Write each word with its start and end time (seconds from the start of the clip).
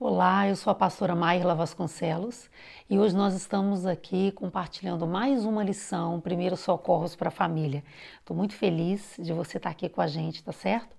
Olá, 0.00 0.46
eu 0.46 0.54
sou 0.54 0.70
a 0.70 0.76
pastora 0.76 1.16
Mairla 1.16 1.56
Vasconcelos 1.56 2.48
e 2.88 2.96
hoje 2.96 3.16
nós 3.16 3.34
estamos 3.34 3.84
aqui 3.84 4.30
compartilhando 4.30 5.08
mais 5.08 5.44
uma 5.44 5.64
lição, 5.64 6.20
Primeiros 6.20 6.60
Socorros 6.60 7.16
para 7.16 7.30
a 7.30 7.32
Família. 7.32 7.82
Estou 8.20 8.36
muito 8.36 8.54
feliz 8.54 9.16
de 9.18 9.32
você 9.32 9.56
estar 9.56 9.70
aqui 9.70 9.88
com 9.88 10.00
a 10.00 10.06
gente, 10.06 10.44
tá 10.44 10.52
certo? 10.52 10.96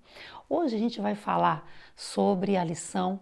Hoje 0.50 0.76
a 0.76 0.80
gente 0.80 1.00
vai 1.00 1.16
falar 1.16 1.66
sobre 1.96 2.58
a 2.58 2.64
lição 2.66 3.22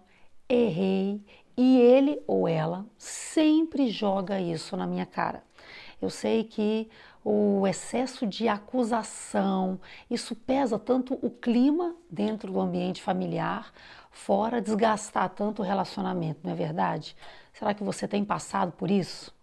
Errei 0.50 1.24
e 1.56 1.78
ele 1.78 2.24
ou 2.26 2.48
ela 2.48 2.84
sempre 2.98 3.88
joga 3.92 4.42
isso 4.42 4.76
na 4.76 4.88
minha 4.88 5.06
cara. 5.06 5.44
Eu 6.02 6.10
sei 6.10 6.44
que 6.44 6.90
o 7.24 7.68
excesso 7.68 8.26
de 8.26 8.48
acusação, 8.48 9.80
isso 10.10 10.36
pesa 10.36 10.80
tanto 10.80 11.20
o 11.22 11.30
clima 11.30 11.96
dentro 12.10 12.54
do 12.54 12.60
ambiente 12.62 13.02
familiar, 13.02 13.74
fora 14.18 14.62
desgastar 14.62 15.30
tanto 15.30 15.62
o 15.62 15.66
relacionamento, 15.66 16.42
não 16.44 16.52
é 16.52 16.56
verdade? 16.56 17.16
Será 17.54 17.74
que 17.74 17.84
você 17.84 18.08
tem 18.08 18.26
passado 18.26 18.72
por 18.72 18.90
isso? 18.90 19.34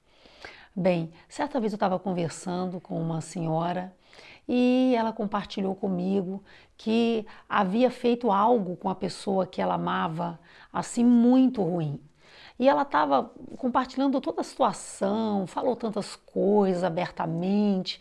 Bem, 0.74 1.12
certa 1.28 1.60
vez 1.60 1.72
eu 1.72 1.76
estava 1.76 1.98
conversando 1.98 2.80
com 2.80 3.00
uma 3.00 3.20
senhora 3.20 3.94
e 4.48 4.92
ela 4.96 5.12
compartilhou 5.12 5.74
comigo 5.74 6.42
que 6.76 7.24
havia 7.48 7.90
feito 7.90 8.30
algo 8.30 8.76
com 8.76 8.90
a 8.90 8.94
pessoa 8.94 9.46
que 9.46 9.62
ela 9.62 9.74
amava 9.74 10.38
assim 10.72 11.04
muito 11.04 11.62
ruim. 11.62 12.00
E 12.58 12.68
ela 12.68 12.82
estava 12.82 13.32
compartilhando 13.58 14.20
toda 14.20 14.40
a 14.40 14.44
situação, 14.44 15.46
falou 15.46 15.74
tantas 15.74 16.14
coisas 16.14 16.84
abertamente. 16.84 18.00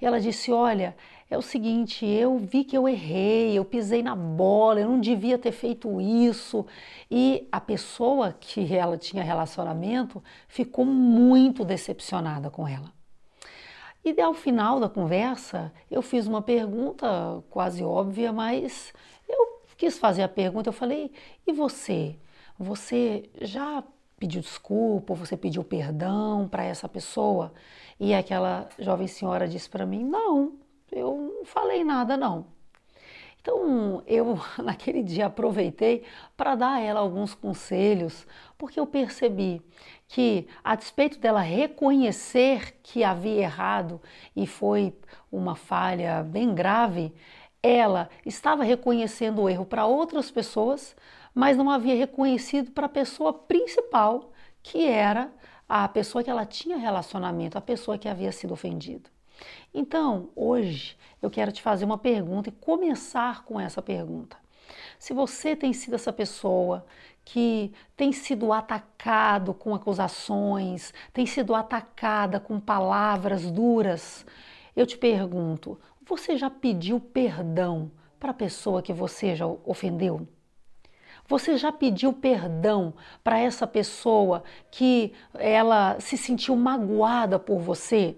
E 0.00 0.04
ela 0.04 0.20
disse: 0.20 0.52
Olha, 0.52 0.94
é 1.30 1.38
o 1.38 1.42
seguinte, 1.42 2.04
eu 2.04 2.38
vi 2.38 2.64
que 2.64 2.76
eu 2.76 2.86
errei, 2.86 3.56
eu 3.56 3.64
pisei 3.64 4.02
na 4.02 4.14
bola, 4.14 4.80
eu 4.80 4.88
não 4.88 5.00
devia 5.00 5.38
ter 5.38 5.52
feito 5.52 6.00
isso. 6.00 6.66
E 7.10 7.48
a 7.50 7.60
pessoa 7.60 8.34
que 8.38 8.74
ela 8.74 8.98
tinha 8.98 9.22
relacionamento 9.22 10.22
ficou 10.48 10.84
muito 10.84 11.64
decepcionada 11.64 12.50
com 12.50 12.68
ela. 12.68 12.92
E 14.04 14.20
ao 14.20 14.34
final 14.34 14.78
da 14.78 14.88
conversa, 14.88 15.72
eu 15.90 16.02
fiz 16.02 16.26
uma 16.26 16.42
pergunta 16.42 17.42
quase 17.48 17.82
óbvia, 17.82 18.32
mas 18.34 18.92
eu 19.26 19.62
quis 19.78 19.98
fazer 19.98 20.22
a 20.22 20.28
pergunta. 20.28 20.68
Eu 20.68 20.74
falei: 20.74 21.10
e 21.46 21.52
você? 21.52 22.18
Você 22.58 23.30
já 23.40 23.82
pediu 24.24 24.40
desculpa, 24.40 25.12
você 25.14 25.36
pediu 25.36 25.62
perdão 25.62 26.48
para 26.48 26.64
essa 26.64 26.88
pessoa? 26.88 27.52
E 28.00 28.14
aquela 28.14 28.68
jovem 28.78 29.06
senhora 29.06 29.46
disse 29.46 29.68
para 29.68 29.84
mim: 29.84 30.02
não, 30.02 30.54
eu 30.90 31.14
não 31.36 31.44
falei 31.44 31.84
nada 31.84 32.16
não. 32.16 32.46
Então 33.38 34.02
eu 34.06 34.38
naquele 34.64 35.02
dia 35.02 35.26
aproveitei 35.26 36.04
para 36.34 36.54
dar 36.54 36.76
a 36.76 36.80
ela 36.80 37.00
alguns 37.00 37.34
conselhos, 37.34 38.26
porque 38.56 38.80
eu 38.80 38.86
percebi 38.86 39.60
que, 40.08 40.46
a 40.62 40.74
despeito 40.74 41.18
dela 41.18 41.40
reconhecer 41.40 42.78
que 42.82 43.04
havia 43.04 43.42
errado 43.42 44.00
e 44.34 44.46
foi 44.46 44.94
uma 45.30 45.54
falha 45.54 46.22
bem 46.22 46.54
grave, 46.54 47.12
ela 47.64 48.10
estava 48.26 48.62
reconhecendo 48.62 49.40
o 49.40 49.48
erro 49.48 49.64
para 49.64 49.86
outras 49.86 50.30
pessoas, 50.30 50.94
mas 51.34 51.56
não 51.56 51.70
havia 51.70 51.96
reconhecido 51.96 52.70
para 52.70 52.84
a 52.84 52.90
pessoa 52.90 53.32
principal, 53.32 54.32
que 54.62 54.84
era 54.86 55.32
a 55.66 55.88
pessoa 55.88 56.22
que 56.22 56.28
ela 56.28 56.44
tinha 56.44 56.76
relacionamento, 56.76 57.56
a 57.56 57.62
pessoa 57.62 57.96
que 57.96 58.06
havia 58.06 58.30
sido 58.32 58.52
ofendida. 58.52 59.08
Então, 59.72 60.28
hoje 60.36 60.94
eu 61.22 61.30
quero 61.30 61.50
te 61.50 61.62
fazer 61.62 61.86
uma 61.86 61.96
pergunta 61.96 62.50
e 62.50 62.52
começar 62.52 63.44
com 63.44 63.58
essa 63.58 63.80
pergunta. 63.80 64.36
Se 64.98 65.14
você 65.14 65.56
tem 65.56 65.72
sido 65.72 65.94
essa 65.94 66.12
pessoa 66.12 66.84
que 67.24 67.72
tem 67.96 68.12
sido 68.12 68.52
atacado 68.52 69.54
com 69.54 69.74
acusações, 69.74 70.92
tem 71.14 71.24
sido 71.24 71.54
atacada 71.54 72.38
com 72.38 72.60
palavras 72.60 73.50
duras, 73.50 74.26
eu 74.76 74.86
te 74.86 74.98
pergunto: 74.98 75.78
você 76.06 76.36
já 76.36 76.50
pediu 76.50 77.00
perdão 77.00 77.90
para 78.18 78.30
a 78.30 78.34
pessoa 78.34 78.82
que 78.82 78.92
você 78.92 79.34
já 79.34 79.46
ofendeu? 79.46 80.26
Você 81.26 81.56
já 81.56 81.72
pediu 81.72 82.12
perdão 82.12 82.94
para 83.22 83.38
essa 83.38 83.66
pessoa 83.66 84.44
que 84.70 85.12
ela 85.34 85.98
se 85.98 86.18
sentiu 86.18 86.54
magoada 86.54 87.38
por 87.38 87.58
você? 87.58 88.16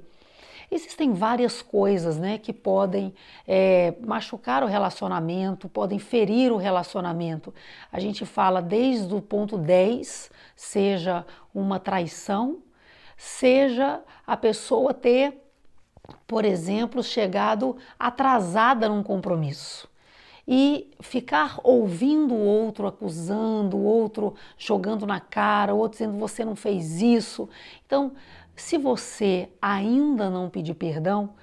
Existem 0.68 1.12
várias 1.12 1.62
coisas 1.62 2.18
né, 2.18 2.38
que 2.38 2.52
podem 2.52 3.14
é, 3.46 3.94
machucar 4.00 4.64
o 4.64 4.66
relacionamento, 4.66 5.68
podem 5.68 6.00
ferir 6.00 6.52
o 6.52 6.56
relacionamento. 6.56 7.54
A 7.92 8.00
gente 8.00 8.26
fala 8.26 8.60
desde 8.60 9.14
o 9.14 9.22
ponto 9.22 9.56
10, 9.56 10.28
seja 10.56 11.24
uma 11.54 11.78
traição, 11.78 12.58
seja 13.16 14.02
a 14.26 14.36
pessoa 14.36 14.92
ter, 14.92 15.45
por 16.26 16.44
exemplo, 16.44 17.02
chegado 17.02 17.76
atrasada 17.98 18.88
num 18.88 19.02
compromisso 19.02 19.88
e 20.48 20.90
ficar 21.00 21.58
ouvindo 21.64 22.34
o 22.34 22.44
outro 22.44 22.86
acusando, 22.86 23.76
o 23.76 23.84
outro 23.84 24.34
jogando 24.56 25.06
na 25.06 25.18
cara, 25.18 25.74
o 25.74 25.78
outro 25.78 25.98
dizendo 25.98 26.18
você 26.18 26.44
não 26.44 26.54
fez 26.54 27.02
isso. 27.02 27.48
Então, 27.84 28.12
se 28.54 28.78
você 28.78 29.48
ainda 29.60 30.30
não 30.30 30.48
pedir 30.48 30.74
perdão, 30.74 31.34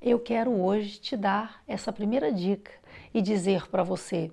eu 0.00 0.18
quero 0.18 0.50
hoje 0.52 0.98
te 0.98 1.16
dar 1.16 1.62
essa 1.66 1.92
primeira 1.92 2.32
dica 2.32 2.70
e 3.12 3.20
dizer 3.20 3.68
para 3.68 3.82
você: 3.82 4.30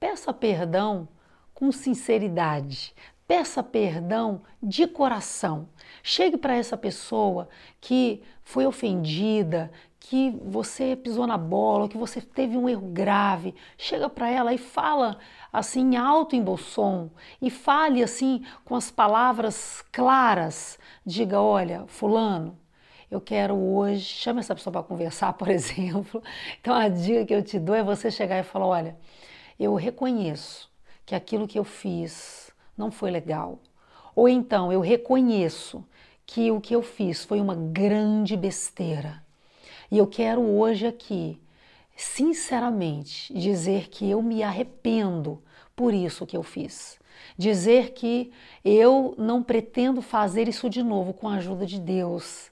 peça 0.00 0.32
perdão 0.32 1.08
com 1.54 1.70
sinceridade, 1.70 2.94
peça 3.26 3.62
perdão 3.62 4.42
de 4.62 4.86
coração. 4.86 5.68
Chegue 6.02 6.36
para 6.36 6.54
essa 6.54 6.76
pessoa 6.76 7.48
que 7.80 8.22
foi 8.42 8.66
ofendida, 8.66 9.70
que 9.98 10.30
você 10.44 10.94
pisou 10.94 11.26
na 11.26 11.36
bola, 11.36 11.88
que 11.88 11.98
você 11.98 12.20
teve 12.20 12.56
um 12.56 12.68
erro 12.68 12.88
grave, 12.88 13.54
chega 13.76 14.08
para 14.08 14.30
ela 14.30 14.54
e 14.54 14.58
fala 14.58 15.18
assim 15.52 15.96
alto 15.96 16.36
em 16.36 16.42
bom 16.42 16.56
som 16.56 17.10
e 17.42 17.50
fale 17.50 18.02
assim 18.02 18.44
com 18.64 18.76
as 18.76 18.90
palavras 18.90 19.84
claras. 19.90 20.78
Diga, 21.04 21.40
olha, 21.40 21.84
fulano, 21.88 22.56
eu 23.10 23.20
quero 23.20 23.56
hoje, 23.56 24.04
chame 24.04 24.40
essa 24.40 24.54
pessoa 24.54 24.72
para 24.72 24.82
conversar, 24.84 25.32
por 25.32 25.48
exemplo. 25.50 26.22
Então 26.60 26.74
a 26.74 26.88
dica 26.88 27.26
que 27.26 27.34
eu 27.34 27.42
te 27.42 27.58
dou 27.58 27.74
é 27.74 27.82
você 27.82 28.08
chegar 28.08 28.38
e 28.38 28.44
falar, 28.44 28.66
olha, 28.66 28.96
eu 29.58 29.74
reconheço 29.74 30.70
que 31.04 31.14
aquilo 31.16 31.48
que 31.48 31.58
eu 31.58 31.64
fiz 31.64 32.52
não 32.76 32.90
foi 32.90 33.10
legal. 33.10 33.58
Ou 34.14 34.28
então 34.28 34.72
eu 34.72 34.80
reconheço 34.80 35.84
que 36.24 36.50
o 36.50 36.60
que 36.60 36.74
eu 36.74 36.82
fiz 36.82 37.24
foi 37.24 37.40
uma 37.40 37.54
grande 37.54 38.36
besteira 38.36 39.26
e 39.90 39.98
eu 39.98 40.06
quero 40.06 40.40
hoje 40.40 40.86
aqui, 40.86 41.40
sinceramente, 41.96 43.32
dizer 43.32 43.88
que 43.88 44.08
eu 44.10 44.20
me 44.20 44.42
arrependo 44.42 45.42
por 45.74 45.94
isso 45.94 46.26
que 46.26 46.36
eu 46.36 46.42
fiz. 46.42 46.98
Dizer 47.38 47.92
que 47.92 48.32
eu 48.64 49.14
não 49.16 49.42
pretendo 49.42 50.02
fazer 50.02 50.48
isso 50.48 50.68
de 50.68 50.82
novo 50.82 51.12
com 51.12 51.28
a 51.28 51.36
ajuda 51.36 51.64
de 51.64 51.80
Deus. 51.80 52.50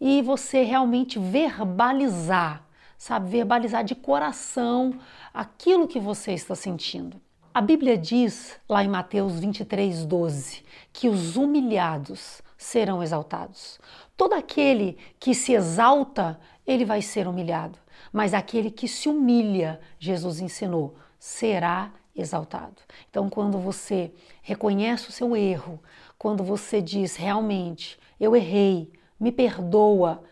E 0.00 0.22
você 0.22 0.62
realmente 0.62 1.18
verbalizar, 1.18 2.64
sabe? 2.96 3.28
Verbalizar 3.28 3.82
de 3.82 3.94
coração 3.94 4.98
aquilo 5.34 5.88
que 5.88 5.98
você 5.98 6.32
está 6.32 6.54
sentindo. 6.54 7.20
A 7.54 7.60
Bíblia 7.60 7.96
diz 7.96 8.60
lá 8.68 8.84
em 8.84 8.88
Mateus 8.88 9.40
23, 9.40 10.04
12, 10.04 10.62
que 10.92 11.08
os 11.08 11.36
humilhados 11.36 12.42
serão 12.56 13.02
exaltados. 13.02 13.80
Todo 14.16 14.34
aquele 14.34 14.98
que 15.18 15.34
se 15.34 15.54
exalta 15.54 16.38
ele 16.66 16.84
vai 16.84 17.00
ser 17.00 17.26
humilhado. 17.26 17.78
Mas 18.12 18.34
aquele 18.34 18.70
que 18.70 18.86
se 18.86 19.08
humilha, 19.08 19.80
Jesus 19.98 20.40
ensinou, 20.40 20.96
será 21.18 21.90
exaltado. 22.14 22.76
Então, 23.08 23.28
quando 23.30 23.58
você 23.58 24.12
reconhece 24.42 25.08
o 25.08 25.12
seu 25.12 25.34
erro, 25.34 25.80
quando 26.18 26.44
você 26.44 26.80
diz 26.80 27.16
realmente, 27.16 27.98
eu 28.20 28.36
errei, 28.36 28.92
me 29.18 29.32
perdoa, 29.32 30.22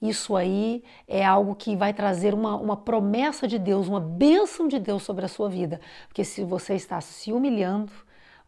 isso 0.00 0.36
aí 0.36 0.84
é 1.08 1.24
algo 1.24 1.54
que 1.54 1.74
vai 1.74 1.94
trazer 1.94 2.34
uma, 2.34 2.56
uma 2.56 2.76
promessa 2.76 3.48
de 3.48 3.58
Deus, 3.58 3.88
uma 3.88 4.00
bênção 4.00 4.68
de 4.68 4.78
Deus 4.78 5.02
sobre 5.02 5.24
a 5.24 5.28
sua 5.28 5.48
vida. 5.48 5.80
Porque 6.08 6.24
se 6.24 6.44
você 6.44 6.74
está 6.74 7.00
se 7.00 7.32
humilhando, 7.32 7.92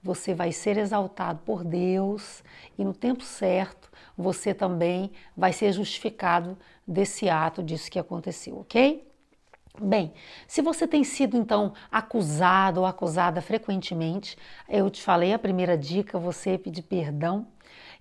você 0.02 0.34
vai 0.34 0.52
ser 0.52 0.76
exaltado 0.76 1.40
por 1.44 1.64
Deus 1.64 2.42
e 2.78 2.84
no 2.84 2.92
tempo 2.92 3.24
certo 3.24 3.90
você 4.16 4.52
também 4.52 5.10
vai 5.36 5.52
ser 5.52 5.72
justificado 5.72 6.58
desse 6.86 7.28
ato, 7.28 7.62
disso 7.62 7.90
que 7.90 7.98
aconteceu, 7.98 8.58
ok? 8.58 9.06
Bem, 9.80 10.12
se 10.46 10.60
você 10.60 10.88
tem 10.88 11.04
sido 11.04 11.36
então 11.36 11.72
acusado 11.90 12.80
ou 12.80 12.86
acusada 12.86 13.40
frequentemente, 13.40 14.36
eu 14.68 14.90
te 14.90 15.00
falei 15.00 15.32
a 15.32 15.38
primeira 15.38 15.78
dica, 15.78 16.18
você 16.18 16.58
pedir 16.58 16.82
perdão. 16.82 17.46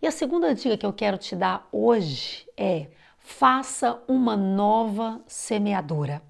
E 0.02 0.08
a 0.08 0.12
segunda 0.12 0.56
dica 0.56 0.76
que 0.76 0.86
eu 0.86 0.94
quero 0.94 1.18
te 1.18 1.36
dar 1.36 1.68
hoje 1.72 2.48
é: 2.58 2.88
faça 3.28 4.02
uma 4.08 4.38
nova 4.38 5.22
semeadura. 5.28 6.22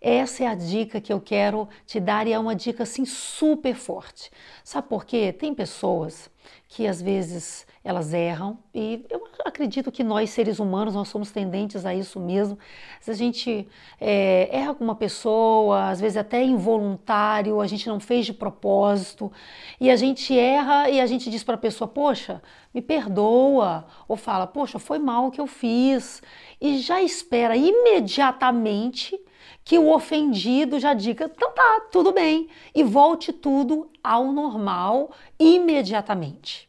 essa 0.00 0.44
é 0.44 0.46
a 0.46 0.54
dica 0.54 1.00
que 1.00 1.12
eu 1.12 1.20
quero 1.20 1.68
te 1.84 1.98
dar 1.98 2.28
e 2.28 2.32
é 2.32 2.38
uma 2.38 2.54
dica 2.54 2.84
assim 2.84 3.04
super 3.04 3.74
forte. 3.74 4.30
Sabe 4.62 4.88
por 4.88 5.04
quê? 5.04 5.32
Tem 5.32 5.52
pessoas 5.52 6.30
que 6.68 6.86
às 6.86 7.02
vezes 7.02 7.66
elas 7.88 8.12
erram. 8.12 8.58
E 8.74 9.06
eu 9.08 9.26
acredito 9.46 9.90
que 9.90 10.04
nós 10.04 10.28
seres 10.28 10.58
humanos 10.58 10.94
nós 10.94 11.08
somos 11.08 11.30
tendentes 11.30 11.86
a 11.86 11.94
isso 11.94 12.20
mesmo. 12.20 12.58
Se 13.00 13.10
a 13.10 13.14
gente 13.14 13.66
é, 13.98 14.46
erra 14.52 14.74
com 14.74 14.84
uma 14.84 14.94
pessoa, 14.94 15.88
às 15.88 15.98
vezes 15.98 16.18
até 16.18 16.44
involuntário, 16.44 17.62
a 17.62 17.66
gente 17.66 17.88
não 17.88 17.98
fez 17.98 18.26
de 18.26 18.34
propósito. 18.34 19.32
E 19.80 19.90
a 19.90 19.96
gente 19.96 20.38
erra 20.38 20.90
e 20.90 21.00
a 21.00 21.06
gente 21.06 21.30
diz 21.30 21.42
para 21.42 21.54
a 21.54 21.58
pessoa, 21.58 21.88
poxa, 21.88 22.42
me 22.74 22.82
perdoa, 22.82 23.86
ou 24.06 24.18
fala, 24.18 24.46
poxa, 24.46 24.78
foi 24.78 24.98
mal 24.98 25.28
o 25.28 25.30
que 25.30 25.40
eu 25.40 25.46
fiz. 25.46 26.22
E 26.60 26.80
já 26.80 27.02
espera 27.02 27.56
imediatamente 27.56 29.18
que 29.64 29.78
o 29.78 29.90
ofendido 29.90 30.78
já 30.78 30.92
diga, 30.92 31.24
então 31.34 31.52
tá, 31.52 31.86
tudo 31.90 32.12
bem, 32.12 32.48
e 32.74 32.84
volte 32.84 33.32
tudo 33.32 33.90
ao 34.04 34.30
normal 34.30 35.10
imediatamente. 35.38 36.67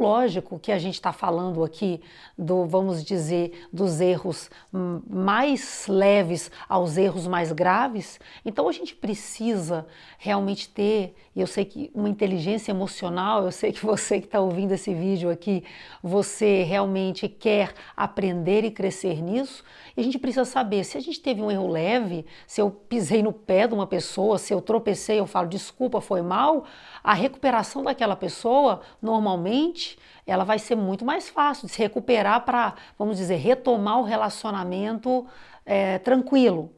Lógico 0.00 0.60
que 0.60 0.70
a 0.70 0.78
gente 0.78 0.94
está 0.94 1.12
falando 1.12 1.64
aqui 1.64 2.00
do, 2.36 2.66
vamos 2.66 3.02
dizer, 3.02 3.66
dos 3.72 4.00
erros 4.00 4.48
mais 4.72 5.86
leves 5.88 6.52
aos 6.68 6.96
erros 6.96 7.26
mais 7.26 7.50
graves. 7.50 8.20
Então, 8.44 8.68
a 8.68 8.72
gente 8.72 8.94
precisa 8.94 9.86
realmente 10.16 10.68
ter, 10.68 11.16
e 11.34 11.40
eu 11.40 11.48
sei 11.48 11.64
que 11.64 11.90
uma 11.92 12.08
inteligência 12.08 12.70
emocional, 12.70 13.44
eu 13.44 13.50
sei 13.50 13.72
que 13.72 13.84
você 13.84 14.20
que 14.20 14.26
está 14.26 14.40
ouvindo 14.40 14.72
esse 14.72 14.94
vídeo 14.94 15.30
aqui, 15.30 15.64
você 16.00 16.62
realmente 16.62 17.28
quer 17.28 17.74
aprender 17.96 18.64
e 18.64 18.70
crescer 18.70 19.20
nisso. 19.20 19.64
E 19.96 20.00
a 20.00 20.04
gente 20.04 20.18
precisa 20.18 20.44
saber 20.44 20.84
se 20.84 20.96
a 20.96 21.00
gente 21.00 21.20
teve 21.20 21.42
um 21.42 21.50
erro 21.50 21.66
leve, 21.66 22.24
se 22.46 22.60
eu 22.60 22.70
pisei 22.70 23.20
no 23.20 23.32
pé 23.32 23.66
de 23.66 23.74
uma 23.74 23.86
pessoa, 23.86 24.38
se 24.38 24.54
eu 24.54 24.60
tropecei, 24.60 25.18
eu 25.18 25.26
falo 25.26 25.48
desculpa, 25.48 26.00
foi 26.00 26.22
mal, 26.22 26.64
a 27.02 27.14
recuperação 27.14 27.82
daquela 27.82 28.14
pessoa 28.14 28.80
normalmente 29.02 29.77
ela 30.26 30.44
vai 30.44 30.58
ser 30.58 30.74
muito 30.74 31.04
mais 31.04 31.28
fácil 31.28 31.66
de 31.66 31.72
se 31.72 31.78
recuperar 31.78 32.44
para, 32.44 32.74
vamos 32.98 33.16
dizer, 33.16 33.36
retomar 33.36 33.98
o 33.98 34.04
relacionamento 34.04 35.26
é, 35.64 35.98
tranquilo. 35.98 36.70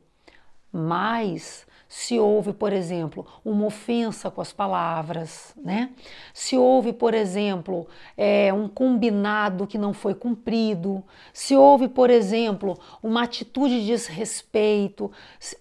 Mas 0.72 1.66
se 1.92 2.20
houve, 2.20 2.52
por 2.52 2.72
exemplo, 2.72 3.26
uma 3.44 3.66
ofensa 3.66 4.30
com 4.30 4.40
as 4.40 4.52
palavras, 4.52 5.52
né? 5.56 5.90
Se 6.32 6.56
houve, 6.56 6.92
por 6.92 7.14
exemplo, 7.14 7.88
é, 8.16 8.52
um 8.52 8.68
combinado 8.68 9.66
que 9.66 9.76
não 9.76 9.92
foi 9.92 10.14
cumprido, 10.14 11.02
se 11.32 11.56
houve, 11.56 11.88
por 11.88 12.08
exemplo, 12.08 12.78
uma 13.02 13.24
atitude 13.24 13.80
de 13.80 13.86
desrespeito, 13.86 15.10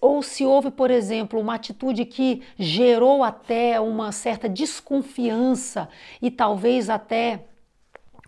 ou 0.00 0.22
se 0.22 0.46
houve, 0.46 0.70
por 0.70 0.88
exemplo, 0.88 1.40
uma 1.40 1.56
atitude 1.56 2.04
que 2.04 2.42
gerou 2.56 3.24
até 3.24 3.80
uma 3.80 4.12
certa 4.12 4.48
desconfiança 4.48 5.88
e 6.22 6.30
talvez 6.30 6.88
até 6.88 7.46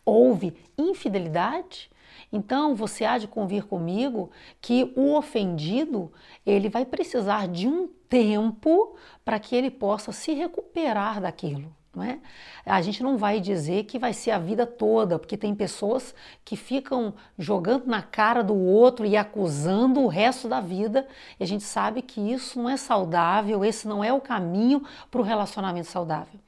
houve 0.04 0.56
infidelidade, 0.76 1.88
então 2.32 2.75
você 2.75 3.05
há 3.05 3.19
de 3.19 3.29
convir 3.29 3.64
comigo 3.64 4.31
que 4.61 4.93
o 4.96 5.14
ofendido 5.14 6.11
ele 6.46 6.69
vai 6.69 6.84
precisar 6.84 7.46
de 7.46 7.69
um 7.69 7.88
tempo 8.08 8.96
para 9.25 9.38
que 9.38 9.55
ele 9.55 9.70
possa 9.70 10.12
se 10.12 10.32
recuperar 10.32 11.20
daquilo. 11.20 11.75
Não 11.94 12.02
é? 12.02 12.20
A 12.64 12.81
gente 12.81 13.02
não 13.02 13.19
vai 13.19 13.38
dizer 13.38 13.84
que 13.84 13.99
vai 13.99 14.14
ser 14.14 14.31
a 14.31 14.38
vida 14.38 14.67
toda, 14.67 15.19
porque 15.19 15.37
tem 15.37 15.55
pessoas 15.55 16.14
que 16.43 16.56
ficam 16.56 17.12
jogando 17.38 17.87
na 17.87 18.00
cara 18.00 18.43
do 18.43 18.56
outro 18.56 19.05
e 19.05 19.14
acusando 19.14 20.00
o 20.00 20.06
resto 20.06 20.49
da 20.49 20.58
vida, 20.58 21.06
e 21.38 21.44
a 21.44 21.46
gente 21.46 21.64
sabe 21.64 22.00
que 22.00 22.19
isso 22.19 22.58
não 22.58 22.70
é 22.70 22.78
saudável, 22.78 23.62
esse 23.62 23.87
não 23.87 24.02
é 24.02 24.11
o 24.11 24.23
caminho 24.23 24.82
para 25.11 25.20
o 25.20 25.25
relacionamento 25.25 25.88
saudável. 25.88 26.40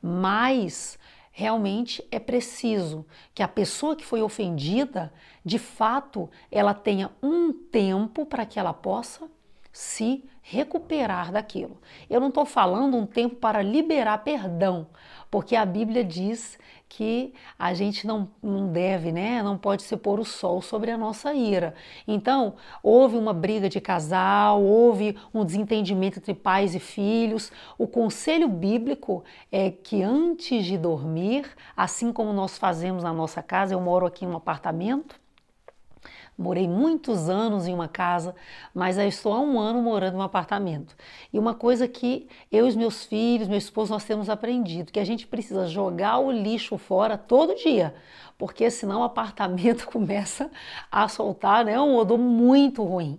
Mas 0.00 0.96
realmente 1.38 2.02
é 2.10 2.18
preciso 2.18 3.04
que 3.34 3.42
a 3.42 3.48
pessoa 3.48 3.94
que 3.94 4.06
foi 4.06 4.22
ofendida, 4.22 5.12
de 5.44 5.58
fato, 5.58 6.30
ela 6.50 6.72
tenha 6.72 7.10
um 7.22 7.52
tempo 7.52 8.24
para 8.24 8.46
que 8.46 8.58
ela 8.58 8.72
possa 8.72 9.28
se 9.70 10.24
recuperar 10.40 11.30
daquilo. 11.30 11.76
Eu 12.08 12.20
não 12.20 12.28
estou 12.28 12.46
falando 12.46 12.96
um 12.96 13.04
tempo 13.04 13.36
para 13.36 13.60
liberar 13.60 14.24
perdão, 14.24 14.86
porque 15.30 15.54
a 15.54 15.66
Bíblia 15.66 16.02
diz 16.02 16.58
que 16.88 17.34
a 17.58 17.74
gente 17.74 18.06
não, 18.06 18.28
não 18.42 18.72
deve, 18.72 19.12
né? 19.12 19.42
Não 19.42 19.58
pode 19.58 19.82
se 19.82 19.96
pôr 19.96 20.20
o 20.20 20.24
sol 20.24 20.62
sobre 20.62 20.90
a 20.90 20.96
nossa 20.96 21.34
ira. 21.34 21.74
Então, 22.06 22.54
houve 22.82 23.16
uma 23.16 23.32
briga 23.32 23.68
de 23.68 23.80
casal, 23.80 24.62
houve 24.62 25.16
um 25.34 25.44
desentendimento 25.44 26.18
entre 26.18 26.34
pais 26.34 26.74
e 26.74 26.80
filhos. 26.80 27.50
O 27.76 27.86
conselho 27.86 28.48
bíblico 28.48 29.24
é 29.50 29.70
que 29.70 30.02
antes 30.02 30.64
de 30.64 30.78
dormir, 30.78 31.46
assim 31.76 32.12
como 32.12 32.32
nós 32.32 32.56
fazemos 32.56 33.02
na 33.02 33.12
nossa 33.12 33.42
casa, 33.42 33.74
eu 33.74 33.80
moro 33.80 34.06
aqui 34.06 34.24
em 34.24 34.28
um 34.28 34.36
apartamento, 34.36 35.20
Morei 36.38 36.68
muitos 36.68 37.30
anos 37.30 37.66
em 37.66 37.72
uma 37.72 37.88
casa, 37.88 38.34
mas 38.74 38.98
eu 38.98 39.08
estou 39.08 39.32
há 39.32 39.40
um 39.40 39.58
ano 39.58 39.80
morando 39.80 40.14
em 40.14 40.18
um 40.18 40.22
apartamento. 40.22 40.94
E 41.32 41.38
uma 41.38 41.54
coisa 41.54 41.88
que 41.88 42.28
eu 42.52 42.66
e 42.66 42.68
os 42.68 42.76
meus 42.76 43.04
filhos, 43.04 43.48
meu 43.48 43.56
esposo, 43.56 43.90
nós 43.90 44.04
temos 44.04 44.28
aprendido, 44.28 44.92
que 44.92 45.00
a 45.00 45.04
gente 45.04 45.26
precisa 45.26 45.66
jogar 45.66 46.18
o 46.18 46.30
lixo 46.30 46.76
fora 46.76 47.16
todo 47.16 47.54
dia, 47.54 47.94
porque 48.36 48.70
senão 48.70 49.00
o 49.00 49.04
apartamento 49.04 49.86
começa 49.88 50.50
a 50.92 51.08
soltar 51.08 51.64
né, 51.64 51.80
um 51.80 51.96
odor 51.96 52.18
muito 52.18 52.84
ruim. 52.84 53.18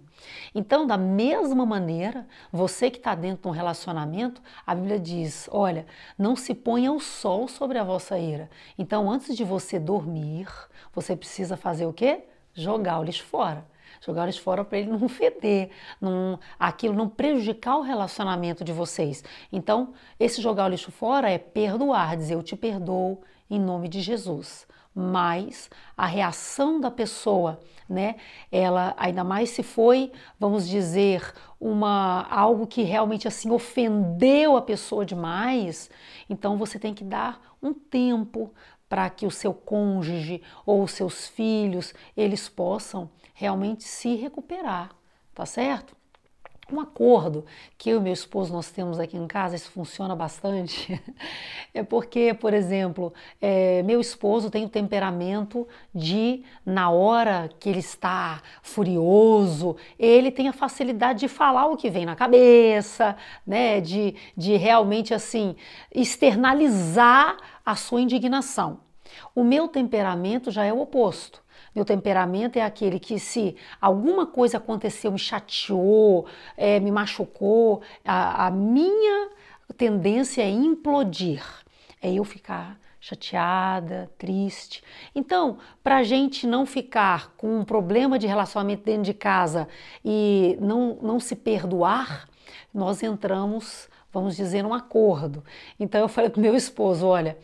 Então, 0.53 0.85
da 0.85 0.97
mesma 0.97 1.65
maneira, 1.65 2.27
você 2.51 2.91
que 2.91 2.97
está 2.97 3.15
dentro 3.15 3.43
de 3.43 3.47
um 3.47 3.51
relacionamento, 3.51 4.41
a 4.65 4.75
Bíblia 4.75 4.99
diz: 4.99 5.49
olha, 5.51 5.87
não 6.17 6.35
se 6.35 6.53
ponha 6.53 6.91
o 6.91 6.99
sol 6.99 7.47
sobre 7.47 7.79
a 7.79 7.83
vossa 7.83 8.17
ira. 8.19 8.47
Então, 8.77 9.09
antes 9.09 9.35
de 9.35 9.43
você 9.43 9.79
dormir, 9.79 10.47
você 10.93 11.15
precisa 11.15 11.57
fazer 11.57 11.87
o 11.87 11.93
quê? 11.93 12.23
Jogar 12.57 12.99
o 12.99 13.03
lixo 13.03 13.23
fora. 13.23 13.63
Jogar 14.01 14.23
o 14.23 14.25
lixo 14.25 14.41
fora 14.41 14.65
para 14.65 14.79
ele 14.79 14.89
não 14.89 15.07
feder, 15.07 15.69
não, 16.01 16.39
aquilo 16.59 16.93
não 16.93 17.07
prejudicar 17.07 17.77
o 17.77 17.81
relacionamento 17.81 18.63
de 18.63 18.73
vocês. 18.73 19.23
Então, 19.51 19.93
esse 20.19 20.41
jogar 20.41 20.65
o 20.65 20.69
lixo 20.69 20.91
fora 20.91 21.29
é 21.29 21.37
perdoar, 21.37 22.17
dizer 22.17 22.33
eu 22.33 22.43
te 22.43 22.55
perdoo 22.55 23.21
em 23.49 23.59
nome 23.59 23.87
de 23.87 24.01
Jesus. 24.01 24.67
Mas 24.99 25.69
a 25.95 26.07
reação 26.07 26.81
da 26.81 26.89
pessoa, 26.89 27.59
né? 27.87 28.15
Ela 28.51 28.95
ainda 28.97 29.23
mais 29.23 29.51
se 29.51 29.61
foi, 29.61 30.11
vamos 30.39 30.67
dizer, 30.67 31.33
uma 31.61 32.23
algo 32.31 32.65
que 32.65 32.81
realmente 32.81 33.27
assim 33.27 33.51
ofendeu 33.51 34.57
a 34.57 34.61
pessoa 34.63 35.05
demais, 35.05 35.87
então 36.27 36.57
você 36.57 36.79
tem 36.79 36.95
que 36.95 37.03
dar 37.03 37.39
um 37.61 37.75
tempo 37.75 38.51
para 38.89 39.07
que 39.07 39.27
o 39.27 39.31
seu 39.31 39.53
cônjuge 39.53 40.41
ou 40.65 40.81
os 40.81 40.93
seus 40.93 41.27
filhos 41.27 41.93
eles 42.15 42.49
possam 42.49 43.07
realmente 43.35 43.83
se 43.83 44.15
recuperar, 44.15 44.89
tá 45.31 45.45
certo? 45.45 45.95
Um 46.71 46.81
acordo 46.81 47.45
que 47.77 47.89
eu 47.89 47.97
e 47.97 48.01
meu 48.01 48.11
esposo 48.11 48.51
nós 48.51 48.69
temos 48.69 48.99
aqui 48.99 49.15
em 49.15 49.25
casa, 49.25 49.55
isso 49.55 49.71
funciona 49.71 50.13
bastante, 50.15 51.01
é 51.73 51.81
porque, 51.81 52.33
por 52.33 52.53
exemplo, 52.53 53.13
é, 53.39 53.81
meu 53.83 54.01
esposo 54.01 54.51
tem 54.51 54.65
o 54.65 54.69
temperamento 54.69 55.65
de, 55.95 56.43
na 56.65 56.89
hora 56.89 57.49
que 57.57 57.69
ele 57.69 57.79
está 57.79 58.41
furioso, 58.61 59.77
ele 59.97 60.29
tem 60.29 60.49
a 60.49 60.53
facilidade 60.53 61.21
de 61.21 61.29
falar 61.29 61.67
o 61.67 61.77
que 61.77 61.89
vem 61.89 62.05
na 62.05 62.17
cabeça, 62.17 63.15
né, 63.45 63.79
de, 63.79 64.13
de 64.35 64.57
realmente 64.57 65.13
assim 65.13 65.55
externalizar 65.95 67.37
a 67.65 67.75
sua 67.75 68.01
indignação. 68.01 68.81
O 69.33 69.43
meu 69.43 69.69
temperamento 69.69 70.51
já 70.51 70.65
é 70.65 70.73
o 70.73 70.81
oposto. 70.81 71.41
Meu 71.77 71.85
temperamento 71.85 72.57
é 72.57 72.63
aquele 72.63 72.99
que, 72.99 73.19
se 73.19 73.55
alguma 73.79 74.25
coisa 74.25 74.57
aconteceu, 74.57 75.11
me 75.11 75.19
chateou, 75.19 76.25
é, 76.57 76.79
me 76.79 76.89
machucou, 76.89 77.83
a, 78.03 78.47
a 78.47 78.49
minha 78.49 79.29
tendência 79.77 80.41
é 80.41 80.49
implodir, 80.49 81.43
é 82.01 82.11
eu 82.11 82.23
ficar 82.23 82.79
chateada, 82.99 84.09
triste. 84.17 84.83
Então, 85.13 85.59
para 85.83 85.97
a 85.97 86.03
gente 86.03 86.47
não 86.47 86.65
ficar 86.65 87.35
com 87.37 87.59
um 87.59 87.63
problema 87.63 88.17
de 88.17 88.25
relacionamento 88.25 88.83
dentro 88.83 89.03
de 89.03 89.13
casa 89.13 89.67
e 90.03 90.57
não, 90.59 90.97
não 90.99 91.19
se 91.19 91.35
perdoar, 91.35 92.27
nós 92.73 93.03
entramos, 93.03 93.87
vamos 94.11 94.35
dizer, 94.35 94.63
num 94.63 94.73
acordo. 94.73 95.43
Então, 95.79 96.01
eu 96.01 96.07
falei 96.07 96.31
para 96.31 96.41
meu 96.41 96.55
esposo: 96.55 97.05
olha 97.05 97.37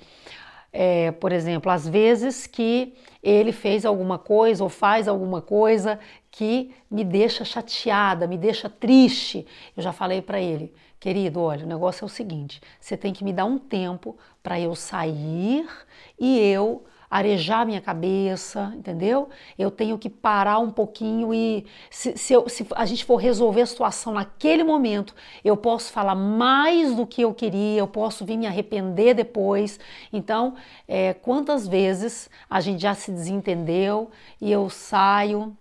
é, 0.74 1.12
por 1.12 1.32
exemplo, 1.32 1.72
às 1.72 1.88
vezes 1.88 2.48
que 2.48 2.96
ele 3.22 3.52
fez 3.52 3.86
alguma 3.86 4.18
coisa 4.18 4.64
ou 4.64 4.70
faz 4.70 5.08
alguma 5.08 5.40
coisa 5.40 6.00
que 6.32 6.74
me 6.90 7.04
deixa 7.04 7.46
chateada, 7.46 8.26
me 8.26 8.40
deixa 8.40 8.68
triste. 8.68 9.46
Eu 9.78 9.84
já 9.84 9.94
falei 9.94 10.20
para 10.20 10.42
ele, 10.42 10.74
querido, 11.00 11.40
olha, 11.40 11.64
o 11.64 11.70
negócio 11.70 12.04
é 12.04 12.08
o 12.08 12.10
seguinte: 12.10 12.60
você 12.80 12.98
tem 12.98 13.14
que 13.14 13.24
me 13.24 13.32
dar 13.32 13.46
um 13.46 13.60
tempo 13.60 14.18
para 14.42 14.60
eu 14.60 14.74
sair 14.76 15.68
e 16.20 16.40
eu 16.40 16.84
arejar 17.14 17.64
minha 17.64 17.80
cabeça, 17.80 18.74
entendeu? 18.76 19.30
Eu 19.56 19.70
tenho 19.70 20.00
que 20.00 20.10
parar 20.10 20.58
um 20.58 20.72
pouquinho 20.72 21.32
e 21.32 21.64
se, 21.92 22.18
se, 22.18 22.34
eu, 22.34 22.50
se, 22.50 22.66
a 22.76 22.86
gente 22.86 23.06
for 23.06 23.18
resolver 23.18 23.62
a 23.62 23.66
situação 23.68 24.14
naquele 24.14 24.64
momento, 24.64 25.14
eu 25.46 25.56
posso 25.56 25.92
falar 25.92 26.16
mais 26.16 26.96
do 26.96 27.06
que 27.06 27.22
eu 27.22 27.32
queria, 27.32 27.80
eu 27.80 27.88
posso 27.88 28.26
vir 28.26 28.36
me 28.36 28.48
arrepender 28.48 29.14
depois. 29.14 29.80
Então, 30.12 30.56
é, 30.88 31.14
quantas 31.14 31.68
vezes 31.68 32.32
a 32.50 32.60
gente 32.60 32.82
já 32.82 32.96
se 32.96 33.12
desentendeu 33.12 34.10
e 34.42 34.52
eu 34.52 34.68
saio 34.68 35.56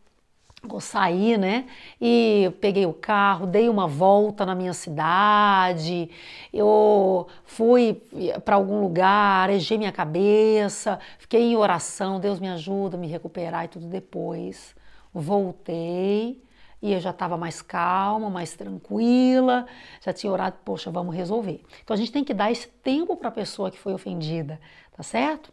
eu 0.71 0.81
saí, 0.81 1.37
né? 1.37 1.67
E 2.01 2.53
peguei 2.61 2.87
o 2.87 2.93
carro, 2.93 3.47
dei 3.47 3.69
uma 3.69 3.87
volta 3.87 4.47
na 4.47 4.55
minha 4.55 4.73
cidade, 4.73 6.11
eu 6.53 7.27
fui 7.45 8.03
para 8.45 8.57
algum 8.57 8.81
lugar, 8.81 9.45
arejei 9.45 9.77
minha 9.77 9.93
cabeça, 9.93 10.99
fiquei 11.19 11.53
em 11.53 11.57
oração, 11.57 12.21
Deus 12.21 12.39
me 12.39 12.49
ajuda 12.49 12.97
a 12.97 13.01
me 13.01 13.07
recuperar 13.07 13.65
e 13.65 13.69
tudo 13.69 13.87
depois. 13.87 14.75
Voltei 15.13 16.43
e 16.81 16.93
eu 16.93 17.01
já 17.01 17.11
estava 17.11 17.37
mais 17.37 17.63
calma, 17.63 18.29
mais 18.29 18.55
tranquila, 18.55 19.67
já 20.01 20.13
tinha 20.13 20.33
orado, 20.33 20.57
poxa, 20.65 20.91
vamos 20.91 21.15
resolver. 21.15 21.63
Então 21.83 21.95
a 21.95 21.97
gente 21.97 22.11
tem 22.13 22.25
que 22.25 22.35
dar 22.35 22.51
esse 22.51 22.69
tempo 22.69 23.17
para 23.17 23.29
a 23.29 23.33
pessoa 23.33 23.71
que 23.71 23.79
foi 23.79 23.95
ofendida, 23.95 24.61
tá 24.97 25.03
certo? 25.03 25.53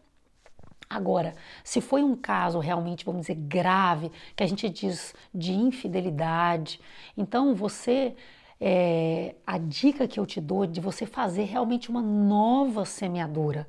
Agora, 0.90 1.36
se 1.64 1.82
foi 1.82 2.02
um 2.02 2.16
caso 2.16 2.58
realmente, 2.58 3.06
vamos 3.06 3.22
dizer, 3.22 3.36
grave, 3.36 4.12
que 4.36 4.44
a 4.44 4.48
gente 4.48 4.68
diz 4.68 5.14
de 5.32 5.54
infidelidade, 5.54 6.82
então 7.16 7.54
você 7.54 8.16
é, 8.60 9.36
a 9.48 9.58
dica 9.58 10.08
que 10.08 10.20
eu 10.20 10.26
te 10.26 10.42
dou 10.42 10.66
de 10.66 10.82
você 10.82 11.06
fazer 11.06 11.44
realmente 11.44 11.90
uma 11.90 12.02
nova 12.02 12.84
semeadura. 12.86 13.66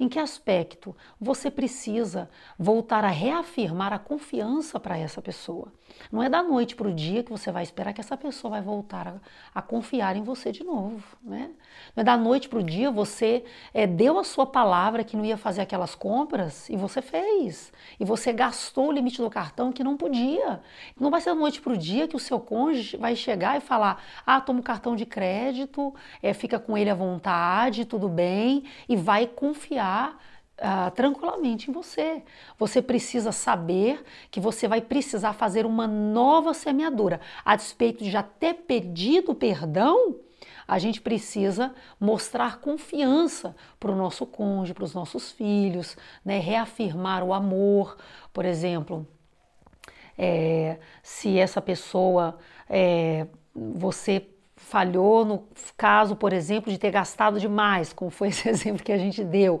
Em 0.00 0.08
que 0.08 0.18
aspecto? 0.18 0.96
Você 1.20 1.50
precisa 1.50 2.28
voltar 2.58 3.04
a 3.04 3.10
reafirmar 3.10 3.92
a 3.92 3.98
confiança 3.98 4.80
para 4.80 4.98
essa 4.98 5.22
pessoa. 5.22 5.72
Não 6.10 6.22
é 6.22 6.28
da 6.28 6.42
noite 6.42 6.76
para 6.76 6.88
o 6.88 6.92
dia 6.92 7.22
que 7.22 7.30
você 7.30 7.50
vai 7.50 7.62
esperar 7.62 7.92
que 7.92 8.00
essa 8.00 8.16
pessoa 8.16 8.52
vai 8.52 8.62
voltar 8.62 9.08
a, 9.08 9.14
a 9.54 9.62
confiar 9.62 10.16
em 10.16 10.22
você 10.22 10.52
de 10.52 10.64
novo. 10.64 11.02
Né? 11.22 11.50
Não 11.94 12.02
é 12.02 12.04
da 12.04 12.16
noite 12.16 12.48
para 12.48 12.58
o 12.58 12.62
dia 12.62 12.90
você 12.90 13.44
é, 13.72 13.86
deu 13.86 14.18
a 14.18 14.24
sua 14.24 14.46
palavra 14.46 15.04
que 15.04 15.16
não 15.16 15.24
ia 15.24 15.36
fazer 15.36 15.62
aquelas 15.62 15.94
compras 15.94 16.68
e 16.68 16.76
você 16.76 17.00
fez. 17.02 17.72
E 17.98 18.04
você 18.04 18.32
gastou 18.32 18.88
o 18.88 18.92
limite 18.92 19.20
do 19.20 19.30
cartão 19.30 19.72
que 19.72 19.82
não 19.82 19.96
podia. 19.96 20.60
Não 20.98 21.10
vai 21.10 21.20
ser 21.20 21.30
da 21.30 21.34
noite 21.34 21.60
para 21.60 21.72
o 21.72 21.76
dia 21.76 22.06
que 22.06 22.16
o 22.16 22.20
seu 22.20 22.38
cônjuge 22.38 22.96
vai 22.96 23.16
chegar 23.16 23.56
e 23.56 23.60
falar: 23.60 24.02
ah, 24.26 24.40
toma 24.40 24.60
o 24.60 24.62
cartão 24.62 24.94
de 24.94 25.06
crédito, 25.06 25.94
é, 26.22 26.32
fica 26.34 26.58
com 26.58 26.76
ele 26.76 26.90
à 26.90 26.94
vontade, 26.94 27.84
tudo 27.84 28.08
bem, 28.08 28.64
e 28.88 28.96
vai 28.96 29.26
confiar 29.26 30.18
uh, 30.58 30.90
tranquilamente 30.92 31.70
em 31.70 31.72
você. 31.72 32.22
Você 32.58 32.82
precisa 32.82 33.32
saber 33.32 34.04
que 34.30 34.40
você 34.40 34.68
vai 34.68 34.80
precisar 34.80 35.32
fazer 35.32 35.66
uma 35.66 35.86
nova 35.86 36.54
semeadura. 36.54 37.20
A 37.44 37.56
despeito 37.56 38.02
de 38.02 38.10
já 38.10 38.22
ter 38.22 38.54
pedido 38.54 39.34
perdão, 39.34 40.16
a 40.66 40.78
gente 40.78 41.00
precisa 41.00 41.74
mostrar 41.98 42.60
confiança 42.60 43.54
para 43.78 43.90
o 43.90 43.96
nosso 43.96 44.26
cônjuge, 44.26 44.74
para 44.74 44.84
os 44.84 44.94
nossos 44.94 45.32
filhos, 45.32 45.96
né? 46.24 46.38
reafirmar 46.38 47.22
o 47.22 47.32
amor, 47.32 47.96
por 48.32 48.44
exemplo. 48.44 49.06
É, 50.16 50.78
se 51.02 51.38
essa 51.38 51.60
pessoa 51.60 52.38
é, 52.68 53.26
você 53.54 54.26
falhou 54.72 55.22
no 55.22 55.46
caso, 55.76 56.16
por 56.16 56.32
exemplo, 56.32 56.72
de 56.72 56.78
ter 56.78 56.90
gastado 56.90 57.38
demais, 57.38 57.92
como 57.92 58.10
foi 58.10 58.28
esse 58.28 58.48
exemplo 58.48 58.82
que 58.82 58.90
a 58.90 58.96
gente 58.96 59.22
deu. 59.22 59.60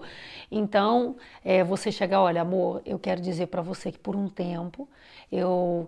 Então, 0.50 1.16
é, 1.44 1.62
você 1.62 1.92
chegar, 1.92 2.22
olha, 2.22 2.40
amor, 2.40 2.80
eu 2.86 2.98
quero 2.98 3.20
dizer 3.20 3.48
para 3.48 3.60
você 3.60 3.92
que 3.92 3.98
por 3.98 4.16
um 4.16 4.26
tempo 4.26 4.88
eu 5.30 5.86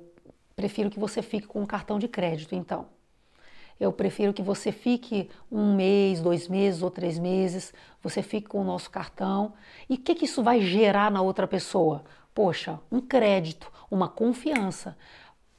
prefiro 0.54 0.90
que 0.90 1.00
você 1.00 1.22
fique 1.22 1.46
com 1.46 1.62
um 1.62 1.66
cartão 1.66 1.98
de 1.98 2.06
crédito, 2.06 2.54
então. 2.54 2.86
Eu 3.80 3.90
prefiro 3.92 4.34
que 4.34 4.42
você 4.42 4.70
fique 4.70 5.30
um 5.50 5.74
mês, 5.74 6.20
dois 6.20 6.46
meses 6.46 6.82
ou 6.82 6.90
três 6.90 7.18
meses, 7.18 7.72
você 8.02 8.22
fique 8.22 8.46
com 8.46 8.60
o 8.60 8.64
nosso 8.64 8.90
cartão. 8.90 9.54
E 9.88 9.94
o 9.94 9.98
que, 9.98 10.14
que 10.14 10.26
isso 10.26 10.42
vai 10.42 10.60
gerar 10.60 11.10
na 11.10 11.22
outra 11.22 11.46
pessoa? 11.46 12.04
Poxa, 12.34 12.78
um 12.92 13.00
crédito, 13.00 13.72
uma 13.90 14.06
confiança. 14.06 14.98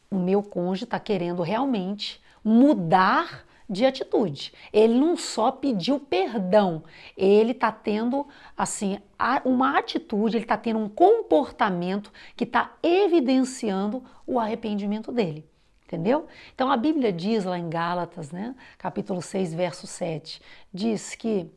O 0.09 0.17
meu 0.17 0.43
cônjuge 0.43 0.83
está 0.83 0.99
querendo 0.99 1.41
realmente 1.41 2.23
mudar 2.43 3.43
de 3.69 3.85
atitude. 3.85 4.53
Ele 4.71 4.93
não 4.93 5.17
só 5.17 5.51
pediu 5.51 5.99
perdão, 5.99 6.83
ele 7.17 7.51
está 7.51 7.71
tendo 7.71 8.27
assim 8.55 8.99
uma 9.43 9.77
atitude, 9.77 10.37
ele 10.37 10.45
está 10.45 10.57
tendo 10.57 10.79
um 10.79 10.89
comportamento 10.89 12.11
que 12.35 12.43
está 12.43 12.75
evidenciando 12.81 14.03
o 14.25 14.39
arrependimento 14.39 15.11
dele. 15.11 15.47
Entendeu? 15.85 16.25
Então 16.53 16.71
a 16.71 16.77
Bíblia 16.77 17.13
diz 17.13 17.45
lá 17.45 17.59
em 17.59 17.69
Gálatas, 17.69 18.31
né, 18.31 18.55
capítulo 18.77 19.21
6, 19.21 19.53
verso 19.53 19.85
7, 19.85 20.41
diz 20.73 21.13
que 21.13 21.47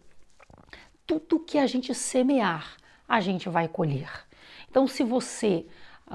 tudo 1.06 1.40
que 1.40 1.56
a 1.56 1.66
gente 1.66 1.94
semear, 1.94 2.76
a 3.08 3.20
gente 3.20 3.48
vai 3.48 3.66
colher. 3.66 4.10
Então 4.70 4.86
se 4.86 5.02
você 5.02 5.66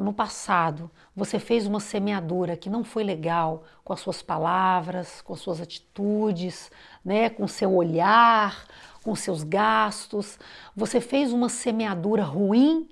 no 0.02 0.14
passado 0.14 0.90
você 1.16 1.40
fez 1.40 1.68
uma 1.68 1.80
semeadura 1.80 2.58
que 2.58 2.70
não 2.70 2.84
foi 2.84 3.04
legal 3.04 3.64
com 3.84 3.94
as 3.94 4.00
suas 4.00 4.22
palavras, 4.22 5.22
com 5.22 5.34
as 5.34 5.40
suas 5.40 5.62
atitudes, 5.62 6.72
né, 7.04 7.30
com 7.30 7.48
seu 7.48 7.74
olhar, 7.74 8.66
com 9.04 9.16
seus 9.16 9.44
gastos, 9.44 10.40
você 10.76 11.02
fez 11.02 11.34
uma 11.34 11.50
semeadura 11.50 12.24
ruim, 12.24 12.90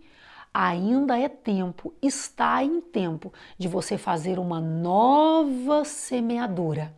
ainda 0.54 1.18
é 1.18 1.30
tempo, 1.30 1.94
está 2.02 2.64
em 2.64 2.82
tempo 2.82 3.34
de 3.58 3.68
você 3.68 3.98
fazer 3.98 4.38
uma 4.38 4.60
nova 4.60 5.86
semeadura. 5.86 6.94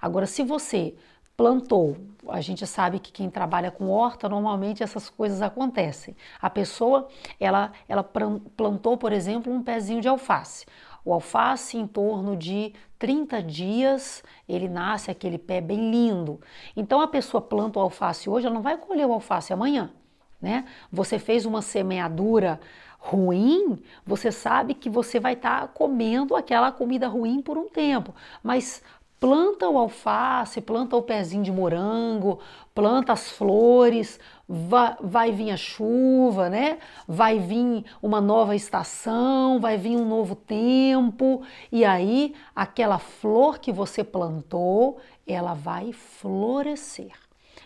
Agora, 0.00 0.26
se 0.26 0.42
você 0.42 0.96
plantou. 1.38 1.96
A 2.28 2.40
gente 2.40 2.66
sabe 2.66 2.98
que 2.98 3.12
quem 3.12 3.30
trabalha 3.30 3.70
com 3.70 3.88
horta, 3.88 4.28
normalmente 4.28 4.82
essas 4.82 5.08
coisas 5.08 5.40
acontecem. 5.40 6.16
A 6.42 6.50
pessoa, 6.50 7.08
ela, 7.38 7.72
ela 7.88 8.02
plantou, 8.02 8.98
por 8.98 9.12
exemplo, 9.12 9.50
um 9.52 9.62
pezinho 9.62 10.00
de 10.00 10.08
alface. 10.08 10.66
O 11.04 11.12
alface, 11.14 11.78
em 11.78 11.86
torno 11.86 12.36
de 12.36 12.74
30 12.98 13.40
dias, 13.40 14.22
ele 14.48 14.68
nasce 14.68 15.12
aquele 15.12 15.38
pé 15.38 15.60
bem 15.60 15.90
lindo. 15.92 16.40
Então, 16.76 17.00
a 17.00 17.06
pessoa 17.06 17.40
planta 17.40 17.78
o 17.78 17.82
alface 17.82 18.28
hoje, 18.28 18.46
ela 18.46 18.54
não 18.56 18.62
vai 18.62 18.76
colher 18.76 19.06
o 19.06 19.12
alface 19.12 19.52
amanhã, 19.52 19.92
né? 20.42 20.64
Você 20.90 21.20
fez 21.20 21.46
uma 21.46 21.62
semeadura 21.62 22.60
ruim, 22.98 23.80
você 24.04 24.32
sabe 24.32 24.74
que 24.74 24.90
você 24.90 25.20
vai 25.20 25.34
estar 25.34 25.60
tá 25.60 25.68
comendo 25.68 26.34
aquela 26.34 26.72
comida 26.72 27.06
ruim 27.06 27.40
por 27.40 27.56
um 27.56 27.68
tempo, 27.68 28.12
mas 28.42 28.82
planta 29.20 29.68
o 29.68 29.78
alface, 29.78 30.60
planta 30.60 30.96
o 30.96 31.02
pezinho 31.02 31.42
de 31.42 31.50
morango, 31.50 32.38
planta 32.74 33.12
as 33.12 33.30
flores, 33.30 34.18
vai, 34.48 34.96
vai, 35.00 35.32
vir 35.32 35.50
a 35.50 35.56
chuva, 35.56 36.48
né? 36.48 36.78
Vai 37.06 37.38
vir 37.38 37.84
uma 38.00 38.20
nova 38.20 38.54
estação, 38.54 39.60
vai 39.60 39.76
vir 39.76 39.96
um 39.96 40.08
novo 40.08 40.34
tempo, 40.36 41.42
e 41.72 41.84
aí 41.84 42.34
aquela 42.54 42.98
flor 42.98 43.58
que 43.58 43.72
você 43.72 44.04
plantou, 44.04 44.98
ela 45.26 45.54
vai 45.54 45.92
florescer. 45.92 47.12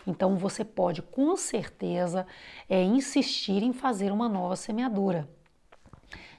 Então 0.05 0.35
você 0.35 0.65
pode 0.65 1.01
com 1.01 1.37
certeza 1.37 2.25
é, 2.67 2.81
insistir 2.83 3.63
em 3.63 3.73
fazer 3.73 4.11
uma 4.11 4.27
nova 4.27 4.55
semeadura 4.55 5.27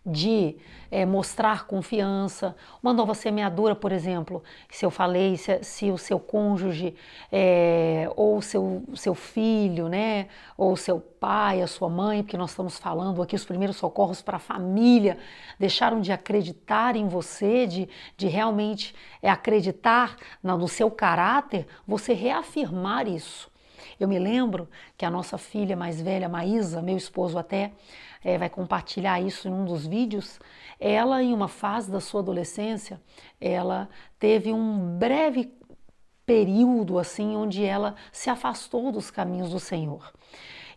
de 0.04 0.56
é, 0.90 1.06
mostrar 1.06 1.66
confiança, 1.66 2.54
uma 2.82 2.92
nova 2.92 3.14
semeadura, 3.14 3.74
por 3.74 3.90
exemplo, 3.90 4.42
se 4.70 4.84
eu 4.84 4.90
falei, 4.90 5.36
se, 5.36 5.62
se 5.64 5.90
o 5.90 5.96
seu 5.96 6.20
cônjuge 6.20 6.94
é, 7.32 8.10
ou 8.14 8.42
seu, 8.42 8.82
seu 8.94 9.14
filho, 9.14 9.88
né, 9.88 10.28
ou 10.56 10.76
seu 10.76 11.00
pai, 11.00 11.62
a 11.62 11.66
sua 11.66 11.88
mãe, 11.88 12.22
porque 12.22 12.36
nós 12.36 12.50
estamos 12.50 12.78
falando 12.78 13.22
aqui 13.22 13.34
os 13.34 13.44
primeiros 13.44 13.76
socorros 13.76 14.20
para 14.20 14.36
a 14.36 14.40
família, 14.40 15.16
deixaram 15.58 16.00
de 16.00 16.12
acreditar 16.12 16.96
em 16.96 17.08
você, 17.08 17.66
de, 17.66 17.88
de 18.16 18.26
realmente 18.26 18.94
é, 19.22 19.30
acreditar 19.30 20.16
no 20.42 20.68
seu 20.68 20.90
caráter, 20.90 21.66
você 21.86 22.12
reafirmar 22.12 23.08
isso. 23.08 23.50
Eu 23.98 24.08
me 24.08 24.18
lembro 24.18 24.68
que 24.96 25.04
a 25.04 25.10
nossa 25.10 25.38
filha 25.38 25.76
mais 25.76 26.00
velha, 26.00 26.28
Maísa, 26.28 26.82
meu 26.82 26.96
esposo 26.96 27.38
até, 27.38 27.72
é, 28.24 28.38
vai 28.38 28.48
compartilhar 28.48 29.20
isso 29.20 29.46
em 29.46 29.52
um 29.52 29.64
dos 29.64 29.86
vídeos. 29.86 30.40
Ela, 30.80 31.22
em 31.22 31.32
uma 31.32 31.46
fase 31.46 31.90
da 31.90 32.00
sua 32.00 32.20
adolescência, 32.20 33.00
ela 33.40 33.88
teve 34.18 34.52
um 34.52 34.98
breve 34.98 35.52
período 36.26 36.98
assim 36.98 37.36
onde 37.36 37.62
ela 37.62 37.94
se 38.10 38.30
afastou 38.30 38.90
dos 38.90 39.10
caminhos 39.10 39.50
do 39.50 39.60
Senhor. 39.60 40.10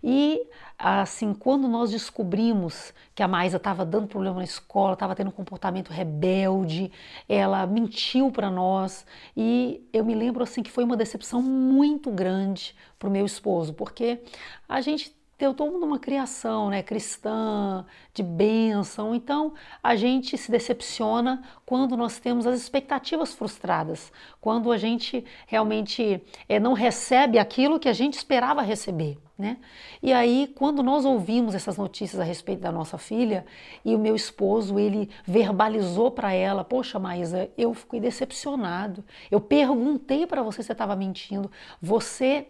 E 0.04 0.48
assim, 0.78 1.34
quando 1.34 1.68
nós 1.68 1.90
descobrimos 1.90 2.94
que 3.16 3.24
a 3.24 3.28
Maísa 3.28 3.58
estava 3.58 3.84
dando 3.84 4.08
problema 4.08 4.38
na 4.38 4.44
escola, 4.44 4.94
estava 4.94 5.16
tendo 5.16 5.30
um 5.30 5.32
comportamento 5.32 5.90
rebelde, 5.90 6.92
ela 7.28 7.66
mentiu 7.66 8.32
para 8.32 8.52
nós 8.52 9.06
e 9.36 9.88
eu 9.92 10.06
me 10.06 10.14
lembro 10.14 10.44
assim 10.44 10.62
que 10.62 10.70
foi 10.70 10.84
uma 10.84 10.96
decepção 10.96 11.42
muito 11.42 12.12
grande 12.12 12.76
para 13.00 13.10
o 13.10 13.12
meu 13.12 13.26
esposo, 13.26 13.74
porque 13.74 14.22
a 14.70 14.80
gente 14.82 15.17
deu 15.38 15.54
toda 15.54 15.86
uma 15.86 16.00
criação 16.00 16.70
né, 16.70 16.82
cristã, 16.82 17.86
de 18.14 18.24
bênção. 18.24 19.14
Então 19.14 19.54
a 19.82 19.96
gente 19.96 20.38
se 20.38 20.50
decepciona 20.50 21.44
quando 21.66 21.96
nós 21.96 22.20
temos 22.20 22.48
as 22.48 22.60
expectativas 22.60 23.34
frustradas, 23.34 24.12
quando 24.42 24.72
a 24.72 24.78
gente 24.78 25.24
realmente 25.46 26.24
é, 26.50 26.60
não 26.60 26.74
recebe 26.74 27.38
aquilo 27.38 27.80
que 27.80 27.90
a 27.90 27.94
gente 27.94 28.16
esperava 28.16 28.62
receber. 28.62 29.18
Né? 29.38 29.58
E 30.02 30.12
aí, 30.12 30.52
quando 30.56 30.82
nós 30.82 31.06
ouvimos 31.06 31.54
essas 31.54 31.78
notícias 31.78 32.20
a 32.20 32.24
respeito 32.24 32.62
da 32.62 32.72
nossa 32.72 32.98
filha, 32.98 33.46
e 33.86 33.94
o 33.94 34.00
meu 34.00 34.16
esposo, 34.16 34.80
ele 34.80 35.12
verbalizou 35.24 36.10
para 36.10 36.34
ela, 36.34 36.64
poxa 36.64 36.98
Maísa, 36.98 37.48
eu 37.56 37.72
fiquei 37.76 38.00
decepcionado, 38.00 39.04
eu 39.30 39.40
perguntei 39.40 40.26
para 40.26 40.42
você 40.42 40.64
se 40.64 40.68
você 40.68 40.72
estava 40.72 40.96
mentindo, 40.96 41.52
você 41.80 42.48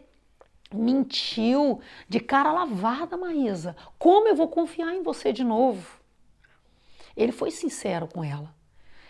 mentiu 0.74 1.80
de 2.08 2.20
cara 2.20 2.52
lavada, 2.52 3.18
Maísa, 3.18 3.76
como 3.98 4.28
eu 4.28 4.36
vou 4.36 4.48
confiar 4.48 4.94
em 4.94 5.04
você 5.04 5.32
de 5.32 5.44
novo? 5.44 6.00
Ele 7.16 7.32
foi 7.32 7.52
sincero 7.52 8.08
com 8.08 8.24
ela. 8.24 8.54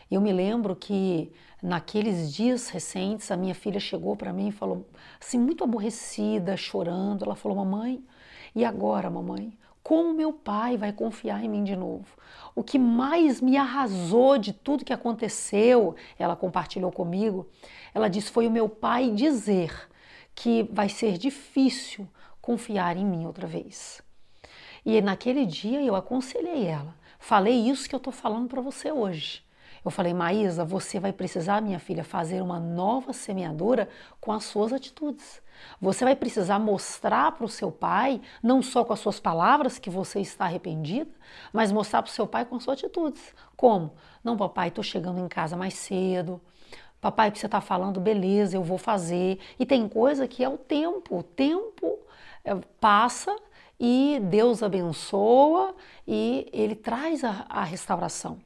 Eu 0.10 0.22
me 0.22 0.32
lembro 0.32 0.76
que 0.76 1.32
naqueles 1.62 2.34
dias 2.34 2.70
recentes 2.70 3.30
a 3.30 3.36
minha 3.36 3.54
filha 3.54 3.80
chegou 3.80 4.16
para 4.16 4.32
mim 4.32 4.48
e 4.48 4.52
falou 4.52 4.88
assim 5.20 5.38
muito 5.38 5.64
aborrecida, 5.64 6.56
chorando. 6.56 7.26
Ela 7.26 7.36
falou: 7.36 7.58
"Mamãe, 7.58 8.02
e 8.56 8.64
agora, 8.64 9.10
mamãe? 9.10 9.58
Como 9.84 10.14
meu 10.14 10.34
pai 10.34 10.78
vai 10.78 10.92
confiar 10.92 11.44
em 11.44 11.50
mim 11.50 11.64
de 11.64 11.76
novo? 11.76 12.06
O 12.56 12.64
que 12.64 12.80
mais 12.80 13.40
me 13.40 13.56
arrasou 13.56 14.38
de 14.38 14.52
tudo 14.52 14.84
que 14.84 14.92
aconteceu, 14.92 15.96
ela 16.20 16.36
compartilhou 16.36 16.92
comigo, 16.92 17.48
ela 17.94 18.10
disse 18.10 18.32
foi 18.32 18.48
o 18.48 18.52
meu 18.52 18.68
pai 18.68 19.12
dizer 19.12 19.90
que 20.38 20.70
vai 20.72 20.88
ser 20.88 21.18
difícil 21.18 22.08
confiar 22.40 22.96
em 22.96 23.04
mim 23.04 23.26
outra 23.26 23.48
vez. 23.48 24.04
E 24.86 25.02
naquele 25.02 25.48
dia 25.48 25.82
eu 25.82 25.96
aconselhei 25.96 26.68
ela. 26.68 26.96
Falei 27.18 27.56
isso 27.68 27.90
que 27.90 27.96
eu 27.96 27.98
estou 27.98 28.14
falando 28.14 28.48
para 28.48 28.62
você 28.62 28.92
hoje. 28.92 29.44
Eu 29.84 29.90
falei, 29.90 30.14
Maísa, 30.14 30.64
você 30.64 31.00
vai 31.00 31.12
precisar, 31.12 31.60
minha 31.60 31.80
filha, 31.80 32.04
fazer 32.04 32.40
uma 32.42 32.60
nova 32.60 33.14
semeadura 33.14 33.90
com 34.22 34.32
as 34.32 34.44
suas 34.44 34.72
atitudes. 34.72 35.42
Você 35.82 36.06
vai 36.06 36.16
precisar 36.16 36.60
mostrar 36.60 37.32
para 37.32 37.46
o 37.46 37.50
seu 37.50 37.72
pai, 37.72 38.22
não 38.44 38.62
só 38.62 38.86
com 38.86 38.94
as 38.94 39.00
suas 39.00 39.20
palavras 39.20 39.80
que 39.80 39.90
você 39.90 40.20
está 40.20 40.46
arrependida, 40.46 41.10
mas 41.52 41.72
mostrar 41.72 42.04
para 42.04 42.12
o 42.12 42.14
seu 42.14 42.28
pai 42.28 42.46
com 42.46 42.58
as 42.58 42.64
suas 42.64 42.78
atitudes. 42.78 43.34
Como? 43.56 43.92
Não, 44.24 44.38
papai, 44.38 44.68
estou 44.68 44.84
chegando 44.84 45.20
em 45.20 45.28
casa 45.28 45.58
mais 45.58 45.74
cedo. 45.74 46.40
Papai, 47.00 47.30
o 47.30 47.32
que 47.32 47.40
você 47.40 47.46
está 47.46 47.62
falando, 47.62 48.00
beleza, 48.00 48.58
eu 48.58 48.64
vou 48.64 48.78
fazer. 48.78 49.40
E 49.60 49.66
tem 49.66 49.88
coisa 49.88 50.28
que 50.28 50.44
é 50.44 50.50
o 50.50 50.58
tempo. 50.58 51.20
O 51.20 51.24
tempo 51.24 52.00
é, 52.44 52.56
passa 52.80 53.36
e 53.80 54.20
Deus 54.24 54.64
abençoa 54.64 55.76
e 56.08 56.50
Ele 56.52 56.76
traz 56.76 57.24
a, 57.24 57.46
a 57.48 57.64
restauração. 57.64 58.40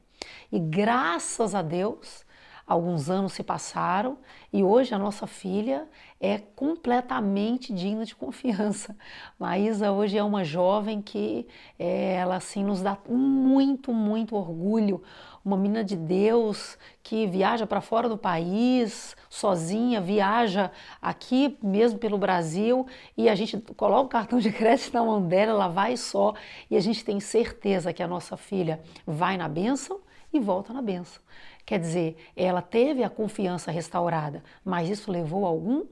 E 0.50 0.58
graças 0.58 1.54
a 1.54 1.62
Deus, 1.62 2.24
alguns 2.66 3.10
anos 3.10 3.32
se 3.32 3.42
passaram 3.42 4.18
e 4.52 4.62
hoje 4.62 4.94
a 4.94 4.98
nossa 4.98 5.26
filha 5.26 5.88
é 6.20 6.38
completamente 6.38 7.72
digna 7.72 8.04
de 8.04 8.14
confiança. 8.14 8.96
Maísa 9.38 9.90
hoje 9.90 10.16
é 10.16 10.22
uma 10.22 10.44
jovem 10.44 11.00
que 11.02 11.46
é, 11.78 12.14
ela 12.14 12.36
assim 12.36 12.64
nos 12.64 12.80
dá 12.82 12.96
muito, 13.08 13.92
muito 13.92 14.36
orgulho. 14.36 15.02
Uma 15.44 15.56
menina 15.56 15.82
de 15.82 15.96
Deus 15.96 16.78
que 17.02 17.26
viaja 17.26 17.66
para 17.66 17.80
fora 17.80 18.08
do 18.08 18.16
país 18.16 19.16
sozinha, 19.28 20.00
viaja 20.00 20.70
aqui 21.00 21.58
mesmo 21.60 21.98
pelo 21.98 22.16
Brasil 22.16 22.86
e 23.16 23.28
a 23.28 23.34
gente 23.34 23.56
coloca 23.76 24.04
o 24.04 24.08
cartão 24.08 24.38
de 24.38 24.52
crédito 24.52 24.92
na 24.94 25.04
mão 25.04 25.20
dela, 25.20 25.52
ela 25.52 25.68
vai 25.68 25.96
só 25.96 26.34
e 26.70 26.76
a 26.76 26.80
gente 26.80 27.04
tem 27.04 27.18
certeza 27.18 27.92
que 27.92 28.02
a 28.02 28.08
nossa 28.08 28.36
filha 28.36 28.80
vai 29.04 29.36
na 29.36 29.48
bênção 29.48 30.00
e 30.32 30.38
volta 30.38 30.72
na 30.72 30.80
benção. 30.80 31.20
Quer 31.66 31.78
dizer, 31.78 32.16
ela 32.36 32.62
teve 32.62 33.02
a 33.02 33.10
confiança 33.10 33.70
restaurada, 33.70 34.42
mas 34.64 34.88
isso 34.88 35.10
levou 35.10 35.44
algum 35.44 35.84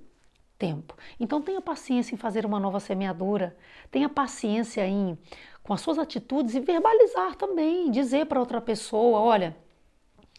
tempo. 0.60 0.94
Então 1.18 1.40
tenha 1.40 1.60
paciência 1.60 2.14
em 2.14 2.18
fazer 2.18 2.44
uma 2.44 2.60
nova 2.60 2.78
semeadura, 2.78 3.56
tenha 3.90 4.08
paciência 4.08 4.86
em 4.86 5.18
com 5.62 5.72
as 5.72 5.80
suas 5.80 5.98
atitudes 5.98 6.54
e 6.54 6.60
verbalizar 6.60 7.34
também, 7.36 7.90
dizer 7.90 8.26
para 8.26 8.40
outra 8.40 8.60
pessoa, 8.60 9.20
olha, 9.20 9.56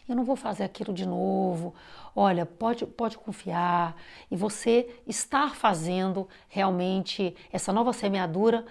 eu 0.08 0.16
não 0.16 0.24
vou 0.24 0.36
fazer 0.36 0.64
aquilo 0.64 0.94
de 0.94 1.06
novo. 1.06 1.74
Olha, 2.16 2.46
pode, 2.46 2.86
pode 2.86 3.18
confiar. 3.18 3.96
E 4.30 4.36
você 4.36 4.90
estar 5.08 5.56
fazendo 5.56 6.28
realmente 6.50 7.36
essa 7.52 7.72
nova 7.72 7.94
semeadura 7.94 8.66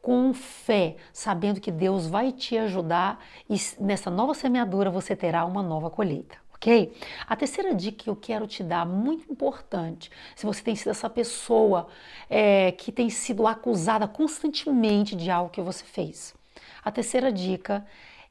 com 0.00 0.32
fé, 0.32 0.96
sabendo 1.12 1.60
que 1.60 1.72
Deus 1.72 2.06
vai 2.06 2.30
te 2.30 2.56
ajudar 2.56 3.18
e 3.50 3.56
nessa 3.80 4.10
nova 4.10 4.34
semeadura 4.34 4.90
você 4.90 5.16
terá 5.16 5.44
uma 5.44 5.62
nova 5.62 5.90
colheita. 5.90 6.36
Ok? 6.58 6.92
A 7.26 7.36
terceira 7.36 7.72
dica 7.72 8.02
que 8.02 8.10
eu 8.10 8.16
quero 8.16 8.46
te 8.46 8.64
dar, 8.64 8.84
muito 8.84 9.30
importante, 9.30 10.10
se 10.34 10.44
você 10.44 10.60
tem 10.62 10.74
sido 10.74 10.90
essa 10.90 11.08
pessoa 11.08 11.88
é, 12.28 12.72
que 12.72 12.90
tem 12.90 13.08
sido 13.08 13.46
acusada 13.46 14.08
constantemente 14.08 15.14
de 15.14 15.30
algo 15.30 15.50
que 15.50 15.60
você 15.60 15.84
fez. 15.84 16.34
A 16.84 16.90
terceira 16.90 17.32
dica 17.32 17.86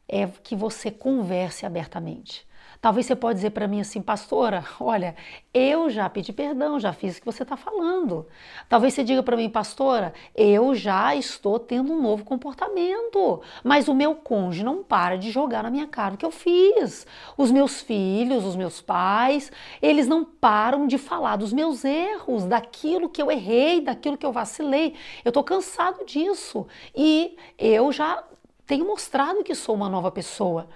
é 0.09 0.27
que 0.27 0.55
você 0.55 0.91
converse 0.91 1.65
abertamente. 1.65 2.46
Talvez 2.79 3.05
você 3.05 3.15
pode 3.15 3.35
dizer 3.35 3.49
para 3.49 3.67
mim 3.67 3.81
assim, 3.81 4.01
pastora, 4.01 4.63
olha, 4.79 5.15
eu 5.53 5.89
já 5.89 6.09
pedi 6.09 6.31
perdão, 6.31 6.79
já 6.79 6.93
fiz 6.93 7.17
o 7.17 7.19
que 7.19 7.25
você 7.25 7.43
está 7.43 7.57
falando. 7.57 8.27
Talvez 8.69 8.93
você 8.93 9.03
diga 9.03 9.23
para 9.23 9.35
mim, 9.35 9.49
pastora, 9.49 10.13
eu 10.35 10.75
já 10.75 11.15
estou 11.15 11.57
tendo 11.59 11.91
um 11.91 12.01
novo 12.01 12.23
comportamento, 12.23 13.41
mas 13.63 13.87
o 13.87 13.95
meu 13.95 14.15
cônjuge 14.15 14.63
não 14.63 14.83
para 14.83 15.17
de 15.17 15.31
jogar 15.31 15.63
na 15.63 15.71
minha 15.71 15.87
cara 15.87 16.15
o 16.15 16.17
que 16.17 16.25
eu 16.25 16.31
fiz. 16.31 17.07
Os 17.35 17.51
meus 17.51 17.81
filhos, 17.81 18.45
os 18.45 18.55
meus 18.55 18.81
pais, 18.81 19.51
eles 19.81 20.07
não 20.07 20.23
param 20.23 20.85
de 20.85 20.97
falar 20.97 21.35
dos 21.37 21.51
meus 21.51 21.83
erros, 21.83 22.45
daquilo 22.45 23.09
que 23.09 23.21
eu 23.21 23.31
errei, 23.31 23.81
daquilo 23.81 24.17
que 24.17 24.25
eu 24.25 24.31
vacilei. 24.31 24.93
Eu 25.25 25.29
estou 25.29 25.43
cansado 25.43 26.05
disso 26.05 26.67
e 26.95 27.35
eu 27.57 27.91
já 27.91 28.23
tenho 28.67 28.85
mostrado 28.85 29.43
que 29.43 29.55
sou 29.55 29.73
uma 29.73 29.87
nova 29.87 30.11
pessoa. 30.11 30.67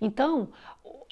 Então, 0.00 0.48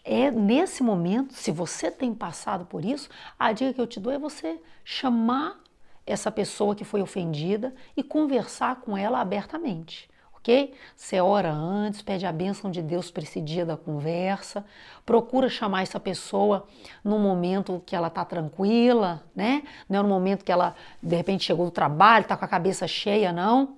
é 0.09 0.31
nesse 0.31 0.83
momento, 0.83 1.35
se 1.35 1.53
você 1.53 1.90
tem 1.90 2.14
passado 2.14 2.64
por 2.64 2.83
isso, 2.83 3.11
a 3.38 3.53
dica 3.53 3.75
que 3.75 3.81
eu 3.81 3.87
te 3.87 4.01
dou 4.01 4.11
é 4.11 4.18
você 4.18 4.59
chamar 4.83 5.61
essa 6.07 6.33
pessoa 6.33 6.75
que 6.75 6.83
foi 6.83 7.03
ofendida 7.03 7.75
e 7.94 8.03
conversar 8.03 8.77
com 8.77 8.97
ela 8.97 9.21
abertamente. 9.21 10.09
Ok? 10.33 10.73
Você 10.97 11.21
ora 11.21 11.53
antes, 11.53 12.01
pede 12.01 12.25
a 12.25 12.33
bênção 12.33 12.71
de 12.71 12.81
Deus 12.81 13.11
para 13.11 13.23
esse 13.23 13.38
dia 13.38 13.66
da 13.66 13.77
conversa, 13.77 14.64
procura 15.05 15.51
chamar 15.51 15.83
essa 15.83 16.01
pessoa 16.01 16.66
no 17.05 17.18
momento 17.18 17.83
que 17.85 17.94
ela 17.94 18.09
está 18.09 18.25
tranquila, 18.25 19.23
né? 19.37 19.62
Não 19.87 19.99
é 19.99 20.03
no 20.03 20.09
momento 20.09 20.42
que 20.42 20.53
ela 20.53 20.75
de 21.03 21.16
repente 21.16 21.44
chegou 21.44 21.66
do 21.66 21.71
trabalho, 21.71 22.23
está 22.23 22.35
com 22.35 22.47
a 22.47 22.49
cabeça 22.49 22.88
cheia, 22.88 23.31
não. 23.31 23.77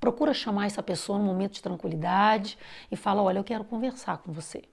Procura 0.00 0.34
chamar 0.34 0.66
essa 0.66 0.82
pessoa 0.82 1.18
no 1.18 1.24
momento 1.24 1.52
de 1.52 1.62
tranquilidade 1.62 2.58
e 2.90 2.96
fala: 2.96 3.22
Olha, 3.22 3.38
eu 3.38 3.44
quero 3.44 3.62
conversar 3.62 4.18
com 4.18 4.32
você. 4.32 4.64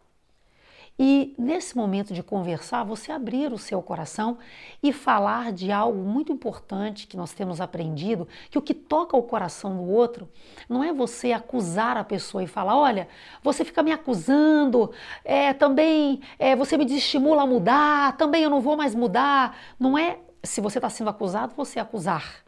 E 0.98 1.34
nesse 1.40 1.76
momento 1.76 2.14
de 2.14 2.22
conversar, 2.22 2.84
você 2.84 3.12
abrir 3.12 3.52
o 3.52 3.58
seu 3.58 3.82
coração 3.82 4.38
e 4.82 4.94
falar 4.94 5.52
de 5.52 5.72
algo 5.72 5.98
muito 6.04 6.32
importante 6.32 7.08
que 7.08 7.18
nós 7.18 7.34
temos 7.34 7.60
aprendido, 7.60 8.28
que 8.52 8.60
o 8.60 8.62
que 8.62 8.76
toca 8.76 9.18
o 9.18 9.24
coração 9.24 9.76
do 9.76 9.90
outro 9.90 10.30
não 10.70 10.84
é 10.84 10.94
você 10.94 11.32
acusar 11.32 11.98
a 11.98 12.04
pessoa 12.04 12.44
e 12.44 12.48
falar, 12.48 12.78
olha, 12.78 13.08
você 13.42 13.66
fica 13.66 13.82
me 13.82 13.92
acusando, 13.92 14.92
é, 15.26 15.52
também 15.52 16.22
é, 16.38 16.56
você 16.56 16.78
me 16.78 16.86
desestimula 16.86 17.42
a 17.42 17.48
mudar, 17.48 18.16
também 18.16 18.44
eu 18.44 18.50
não 18.50 18.62
vou 18.62 18.78
mais 18.78 18.94
mudar. 18.94 19.58
Não 19.80 19.98
é 19.98 20.20
se 20.44 20.62
você 20.62 20.78
está 20.78 20.92
sendo 20.92 21.10
acusado, 21.10 21.56
você 21.56 21.80
acusar. 21.80 22.44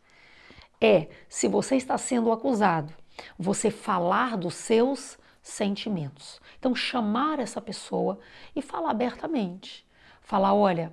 É 0.79 1.08
se 1.27 1.47
você 1.47 1.77
está 1.77 1.97
sendo 1.97 2.31
acusado, 2.31 2.93
você 3.39 3.71
falar 3.71 4.38
dos 4.38 4.53
seus 4.53 5.17
sentimentos. 5.45 6.41
Então, 6.58 6.73
chamar 6.73 7.39
essa 7.39 7.62
pessoa 7.62 8.19
e 8.55 8.63
falar 8.63 8.89
abertamente. 8.89 9.86
Falar, 10.19 10.55
olha, 10.55 10.91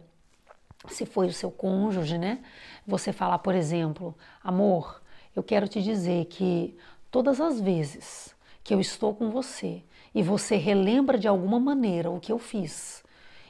se 0.88 1.06
foi 1.06 1.26
o 1.26 1.32
seu 1.32 1.50
cônjuge, 1.50 2.18
né? 2.18 2.44
Você 2.86 3.14
falar, 3.14 3.38
por 3.38 3.54
exemplo, 3.54 4.14
amor, 4.44 5.02
eu 5.34 5.42
quero 5.42 5.66
te 5.66 5.82
dizer 5.82 6.26
que 6.26 6.76
todas 7.10 7.40
as 7.40 7.60
vezes 7.60 8.36
que 8.62 8.74
eu 8.74 8.80
estou 8.80 9.14
com 9.14 9.30
você 9.30 9.82
e 10.14 10.22
você 10.22 10.56
relembra 10.56 11.18
de 11.18 11.26
alguma 11.26 11.58
maneira 11.58 12.10
o 12.10 12.20
que 12.20 12.30
eu 12.30 12.38
fiz, 12.38 13.02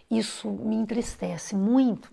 isso 0.09 0.49
me 0.49 0.77
entristece 0.77 1.57
muito. 1.57 2.12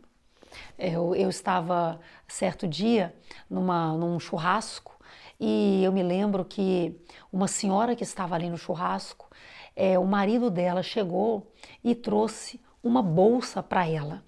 Eu, 0.80 1.14
eu 1.14 1.30
estava 1.30 2.00
certo 2.28 2.68
dia 2.68 3.16
numa, 3.48 3.94
num 3.94 4.20
churrasco 4.20 4.99
e 5.40 5.84
eu 5.84 5.92
me 5.92 6.04
lembro 6.04 6.44
que 6.44 7.00
uma 7.32 7.48
senhora 7.48 7.96
que 7.96 8.04
estava 8.04 8.36
ali 8.36 8.50
no 8.50 8.58
churrasco, 8.58 9.30
é, 9.76 9.98
o 9.98 10.06
marido 10.06 10.50
dela 10.50 10.84
chegou 10.84 11.54
e 11.84 11.96
trouxe 11.96 12.60
uma 12.84 13.02
bolsa 13.02 13.64
para 13.64 13.88
ela. 13.88 14.24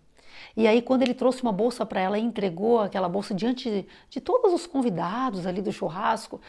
E 0.55 0.67
aí, 0.67 0.81
quando 0.81 1.01
ele 1.01 1.13
trouxe 1.13 1.41
uma 1.41 1.51
bolsa 1.51 1.85
para 1.85 2.01
ela 2.01 2.17
e 2.17 2.21
entregou 2.21 2.79
aquela 2.79 3.07
bolsa 3.07 3.33
diante 3.33 3.69
de, 3.69 3.87
de 4.09 4.21
todos 4.21 4.53
os 4.53 4.67
convidados 4.67 5.45
ali 5.45 5.61
do 5.61 5.71
churrasco, 5.71 6.39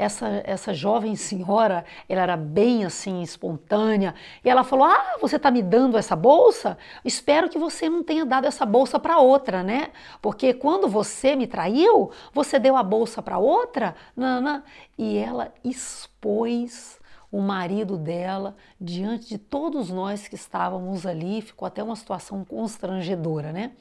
essa, 0.00 0.42
essa 0.44 0.72
jovem 0.72 1.14
senhora, 1.14 1.84
ela 2.08 2.22
era 2.22 2.36
bem 2.36 2.84
assim, 2.84 3.22
espontânea, 3.22 4.14
e 4.42 4.48
ela 4.48 4.64
falou: 4.64 4.86
Ah, 4.86 5.16
você 5.20 5.36
está 5.36 5.50
me 5.50 5.62
dando 5.62 5.98
essa 5.98 6.16
bolsa? 6.16 6.78
Espero 7.04 7.48
que 7.50 7.58
você 7.58 7.88
não 7.88 8.02
tenha 8.02 8.24
dado 8.24 8.46
essa 8.46 8.64
bolsa 8.64 8.98
para 8.98 9.18
outra, 9.18 9.62
né? 9.62 9.90
Porque 10.22 10.54
quando 10.54 10.88
você 10.88 11.36
me 11.36 11.46
traiu, 11.46 12.10
você 12.32 12.58
deu 12.58 12.76
a 12.76 12.82
bolsa 12.82 13.22
para 13.22 13.38
outra? 13.38 13.94
Nana. 14.16 14.64
E 14.96 15.16
ela 15.18 15.52
expôs 15.64 16.99
o 17.30 17.40
marido 17.40 17.96
dela 17.96 18.56
diante 18.80 19.28
de 19.28 19.38
todos 19.38 19.90
nós 19.90 20.26
que 20.26 20.34
estávamos 20.34 21.06
ali, 21.06 21.40
ficou 21.40 21.66
até 21.66 21.82
uma 21.82 21.94
situação 21.94 22.44
constrangedora, 22.44 23.52
né? 23.52 23.72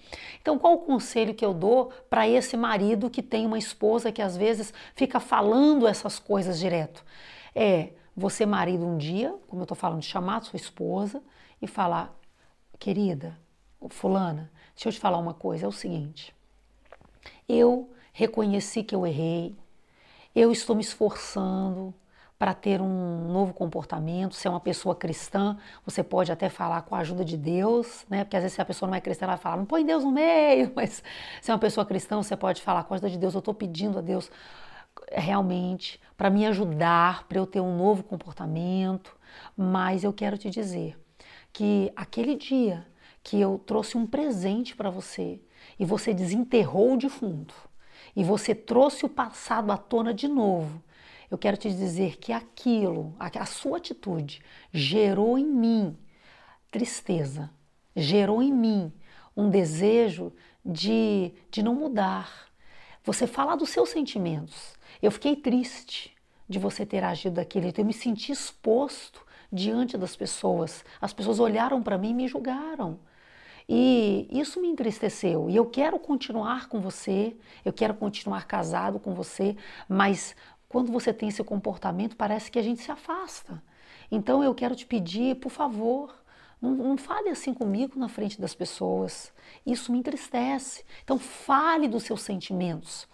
Então, 0.41 0.59
qual 0.59 0.75
o 0.75 0.79
conselho 0.79 1.33
que 1.33 1.43
eu 1.43 1.53
dou 1.53 1.91
para 2.09 2.27
esse 2.27 2.55
marido 2.55 3.09
que 3.09 3.23
tem 3.23 3.45
uma 3.45 3.57
esposa 3.57 4.11
que 4.11 4.21
às 4.21 4.37
vezes 4.37 4.73
fica 4.95 5.19
falando 5.19 5.87
essas 5.87 6.19
coisas 6.19 6.59
direto? 6.59 7.03
É 7.55 7.89
você, 8.15 8.45
marido, 8.45 8.85
um 8.85 8.97
dia, 8.97 9.35
como 9.47 9.61
eu 9.61 9.63
estou 9.63 9.77
falando, 9.77 10.03
chamar 10.03 10.43
sua 10.43 10.57
esposa 10.57 11.23
e 11.61 11.67
falar: 11.67 12.13
querida, 12.77 13.37
fulana, 13.89 14.51
deixa 14.75 14.89
eu 14.89 14.93
te 14.93 14.99
falar 14.99 15.17
uma 15.17 15.33
coisa, 15.33 15.65
é 15.65 15.67
o 15.67 15.71
seguinte. 15.71 16.35
Eu 17.47 17.89
reconheci 18.13 18.83
que 18.83 18.93
eu 18.93 19.07
errei, 19.07 19.55
eu 20.35 20.51
estou 20.51 20.75
me 20.75 20.81
esforçando, 20.81 21.93
para 22.39 22.53
ter 22.53 22.81
um 22.81 23.27
novo 23.27 23.53
comportamento. 23.53 24.33
Se 24.33 24.47
é 24.47 24.49
uma 24.49 24.61
pessoa 24.61 24.95
cristã, 24.95 25.57
você 25.85 26.01
pode 26.01 26.31
até 26.31 26.47
falar 26.47 26.83
com 26.83 26.95
a 26.95 26.99
ajuda 26.99 27.25
de 27.25 27.35
Deus, 27.35 28.05
né? 28.09 28.23
Porque 28.23 28.37
às 28.37 28.43
vezes 28.43 28.55
se 28.55 28.61
a 28.61 28.65
pessoa 28.65 28.87
não 28.87 28.95
é 28.95 29.01
cristã, 29.01 29.25
ela 29.25 29.35
vai 29.35 29.43
falar, 29.43 29.57
não 29.57 29.65
põe 29.65 29.85
Deus 29.85 30.05
no 30.05 30.11
meio, 30.11 30.71
mas 30.73 31.03
se 31.41 31.51
é 31.51 31.53
uma 31.53 31.59
pessoa 31.59 31.85
cristã, 31.85 32.15
você 32.15 32.37
pode 32.37 32.61
falar 32.61 32.85
com 32.85 32.93
a 32.93 32.95
ajuda 32.95 33.09
de 33.09 33.17
Deus, 33.17 33.33
eu 33.33 33.39
estou 33.39 33.53
pedindo 33.53 33.99
a 33.99 34.01
Deus 34.01 34.31
realmente 35.11 35.99
para 36.15 36.29
me 36.29 36.45
ajudar, 36.45 37.27
para 37.27 37.37
eu 37.37 37.45
ter 37.45 37.59
um 37.59 37.77
novo 37.77 38.03
comportamento, 38.03 39.13
mas 39.55 40.05
eu 40.05 40.13
quero 40.13 40.37
te 40.37 40.49
dizer 40.49 40.97
que 41.51 41.91
aquele 41.93 42.35
dia 42.35 42.87
que 43.21 43.39
eu 43.39 43.61
trouxe 43.65 43.97
um 43.97 44.07
presente 44.07 44.77
para 44.77 44.89
você 44.89 45.41
e 45.77 45.83
você 45.83 46.13
desenterrou 46.13 46.93
o 46.93 46.97
defunto 46.97 47.53
e 48.15 48.23
você 48.23 48.55
trouxe 48.55 49.05
o 49.05 49.09
passado 49.09 49.71
à 49.71 49.77
tona 49.77 50.13
de 50.13 50.27
novo, 50.27 50.81
eu 51.29 51.37
quero 51.37 51.57
te 51.57 51.69
dizer 51.69 52.17
que 52.17 52.31
aquilo, 52.31 53.15
a 53.19 53.45
sua 53.45 53.77
atitude, 53.77 54.41
gerou 54.71 55.37
em 55.37 55.45
mim 55.45 55.97
tristeza, 56.71 57.49
gerou 57.95 58.41
em 58.41 58.53
mim 58.53 58.93
um 59.35 59.49
desejo 59.49 60.33
de, 60.63 61.33
de 61.49 61.63
não 61.63 61.75
mudar. 61.75 62.49
Você 63.03 63.25
fala 63.25 63.55
dos 63.55 63.69
seus 63.69 63.89
sentimentos. 63.89 64.75
Eu 65.01 65.11
fiquei 65.11 65.35
triste 65.35 66.15
de 66.47 66.59
você 66.59 66.85
ter 66.85 67.03
agido 67.03 67.35
daquele 67.35 67.65
jeito. 67.65 67.79
Eu 67.79 67.85
me 67.85 67.93
senti 67.93 68.31
exposto 68.31 69.25
diante 69.51 69.97
das 69.97 70.15
pessoas. 70.15 70.83
As 70.99 71.13
pessoas 71.13 71.39
olharam 71.39 71.81
para 71.81 71.97
mim 71.97 72.09
e 72.09 72.13
me 72.13 72.27
julgaram. 72.27 72.99
E 73.67 74.27
isso 74.31 74.59
me 74.59 74.67
entristeceu. 74.67 75.47
E 75.47 75.55
eu 75.55 75.65
quero 75.65 75.99
continuar 75.99 76.67
com 76.67 76.81
você, 76.81 77.37
eu 77.63 77.71
quero 77.71 77.93
continuar 77.93 78.47
casado 78.47 78.99
com 78.99 79.13
você, 79.13 79.55
mas 79.87 80.35
quando 80.69 80.91
você 80.91 81.11
tem 81.11 81.29
esse 81.29 81.43
comportamento, 81.43 82.15
parece 82.15 82.51
que 82.51 82.59
a 82.59 82.61
gente 82.61 82.81
se 82.81 82.91
afasta. 82.91 83.61
Então 84.11 84.43
eu 84.43 84.53
quero 84.53 84.75
te 84.75 84.85
pedir, 84.85 85.35
por 85.35 85.49
favor, 85.49 86.13
não, 86.61 86.71
não, 86.71 86.97
fale 86.97 87.29
assim 87.29 87.53
comigo 87.53 87.97
na 87.97 88.07
frente 88.07 88.39
das 88.39 88.53
pessoas. 88.53 89.33
Isso 89.65 89.91
me 89.91 89.97
entristece. 89.97 90.85
Então 91.03 91.17
fale 91.17 91.87
dos 91.87 92.03
seus 92.03 92.21
sentimentos. 92.21 93.07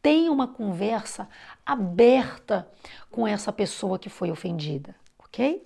Tenha 0.00 0.32
uma 0.32 0.48
conversa 0.48 1.28
aberta 1.66 2.68
com 3.10 3.26
essa 3.26 3.52
pessoa 3.52 3.98
que 3.98 4.08
foi 4.08 4.30
ofendida, 4.30 4.94
ok? 5.18 5.62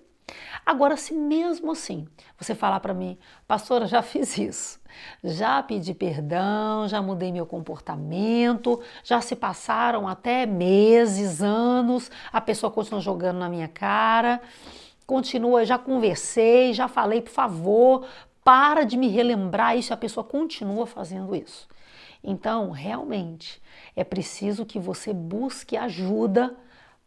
Agora, 0.65 0.97
se 0.97 1.15
mesmo 1.15 1.71
assim 1.71 2.09
você 2.37 2.53
falar 2.53 2.81
para 2.81 2.93
mim, 2.93 3.17
pastora, 3.47 3.87
já 3.87 4.03
fiz 4.03 4.37
isso, 4.37 4.81
já 5.23 5.63
pedi 5.63 5.95
perdão, 5.95 6.89
já 6.89 7.01
mudei 7.01 7.31
meu 7.31 7.47
comportamento, 7.47 8.81
já 9.05 9.21
se 9.21 9.37
passaram 9.37 10.09
até 10.09 10.45
meses, 10.45 11.41
anos, 11.41 12.11
a 12.33 12.41
pessoa 12.41 12.73
continua 12.73 13.01
jogando 13.01 13.39
na 13.39 13.49
minha 13.49 13.69
cara, 13.69 14.43
continua, 15.07 15.65
já 15.65 15.79
conversei, 15.79 16.75
já 16.75 16.89
falei, 16.89 17.23
por 17.23 17.31
favor, 17.31 18.07
para 18.43 18.83
de 18.83 18.97
me 18.97 19.09
relembrar 19.09 19.77
isso, 19.77 19.95
a 19.95 19.97
pessoa 19.97 20.25
continua 20.25 20.87
fazendo 20.87 21.35
isso. 21.35 21.69
Então, 22.25 22.73
realmente, 22.73 23.63
é 23.95 24.03
preciso 24.03 24.67
que 24.67 24.81
você 24.81 25.13
busque 25.13 25.77
ajuda 25.77 26.57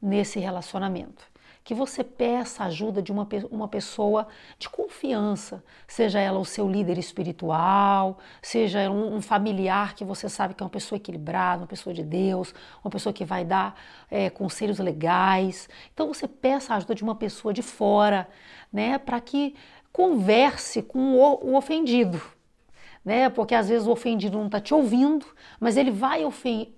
nesse 0.01 0.39
relacionamento 0.39 1.28
que 1.69 1.75
você 1.75 2.03
peça 2.03 2.63
ajuda 2.63 2.99
de 2.99 3.11
uma, 3.11 3.27
uma 3.51 3.67
pessoa 3.67 4.27
de 4.57 4.67
confiança, 4.67 5.63
seja 5.87 6.19
ela 6.19 6.39
o 6.39 6.43
seu 6.43 6.67
líder 6.67 6.97
espiritual, 6.97 8.17
seja 8.41 8.89
um, 8.89 9.17
um 9.17 9.21
familiar 9.21 9.93
que 9.93 10.03
você 10.03 10.27
sabe 10.27 10.55
que 10.55 10.63
é 10.63 10.65
uma 10.65 10.69
pessoa 10.71 10.97
equilibrada, 10.97 11.61
uma 11.61 11.67
pessoa 11.67 11.93
de 11.93 12.01
Deus, 12.01 12.55
uma 12.83 12.89
pessoa 12.89 13.13
que 13.13 13.23
vai 13.23 13.45
dar 13.45 13.79
é, 14.09 14.31
conselhos 14.31 14.79
legais. 14.79 15.69
Então 15.93 16.07
você 16.07 16.27
peça 16.27 16.73
a 16.73 16.77
ajuda 16.77 16.95
de 16.95 17.03
uma 17.03 17.13
pessoa 17.13 17.53
de 17.53 17.61
fora, 17.61 18.27
né, 18.73 18.97
para 18.97 19.21
que 19.21 19.55
converse 19.93 20.81
com 20.81 21.19
o, 21.19 21.51
o 21.51 21.55
ofendido 21.55 22.19
né? 23.03 23.29
Porque 23.29 23.55
às 23.55 23.69
vezes 23.69 23.87
o 23.87 23.91
ofendido 23.91 24.37
não 24.37 24.47
está 24.47 24.59
te 24.59 24.73
ouvindo, 24.73 25.25
mas 25.59 25.77
ele 25.77 25.91
vai, 25.91 26.25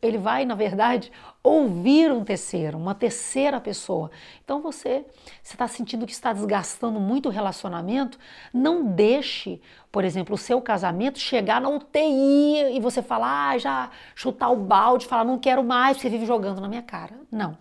ele 0.02 0.18
vai, 0.18 0.46
na 0.46 0.56
verdade, 0.56 1.12
ouvir 1.44 2.12
um 2.12 2.24
terceiro, 2.24 2.78
uma 2.78 2.94
terceira 2.94 3.60
pessoa. 3.60 4.12
Então 4.44 4.62
você, 4.62 5.06
você 5.42 5.54
está 5.54 5.68
sentindo 5.68 6.06
que 6.06 6.12
está 6.12 6.32
desgastando 6.32 7.00
muito 7.00 7.28
o 7.28 7.32
relacionamento, 7.32 8.20
não 8.54 8.84
deixe, 8.84 9.62
por 9.92 10.04
exemplo, 10.04 10.36
o 10.36 10.38
seu 10.38 10.62
casamento 10.62 11.20
chegar 11.20 11.60
na 11.60 11.70
UTI 11.70 12.76
e 12.76 12.80
você 12.80 13.02
falar, 13.02 13.50
ah, 13.50 13.58
já 13.58 13.92
chutar 14.16 14.50
o 14.50 14.56
balde, 14.56 15.08
falar, 15.08 15.24
não 15.24 15.40
quero 15.40 15.64
mais, 15.64 15.98
você 15.98 16.10
vive 16.10 16.26
jogando 16.26 16.62
na 16.62 16.68
minha 16.68 16.84
cara. 16.84 17.16
Não. 17.32 17.58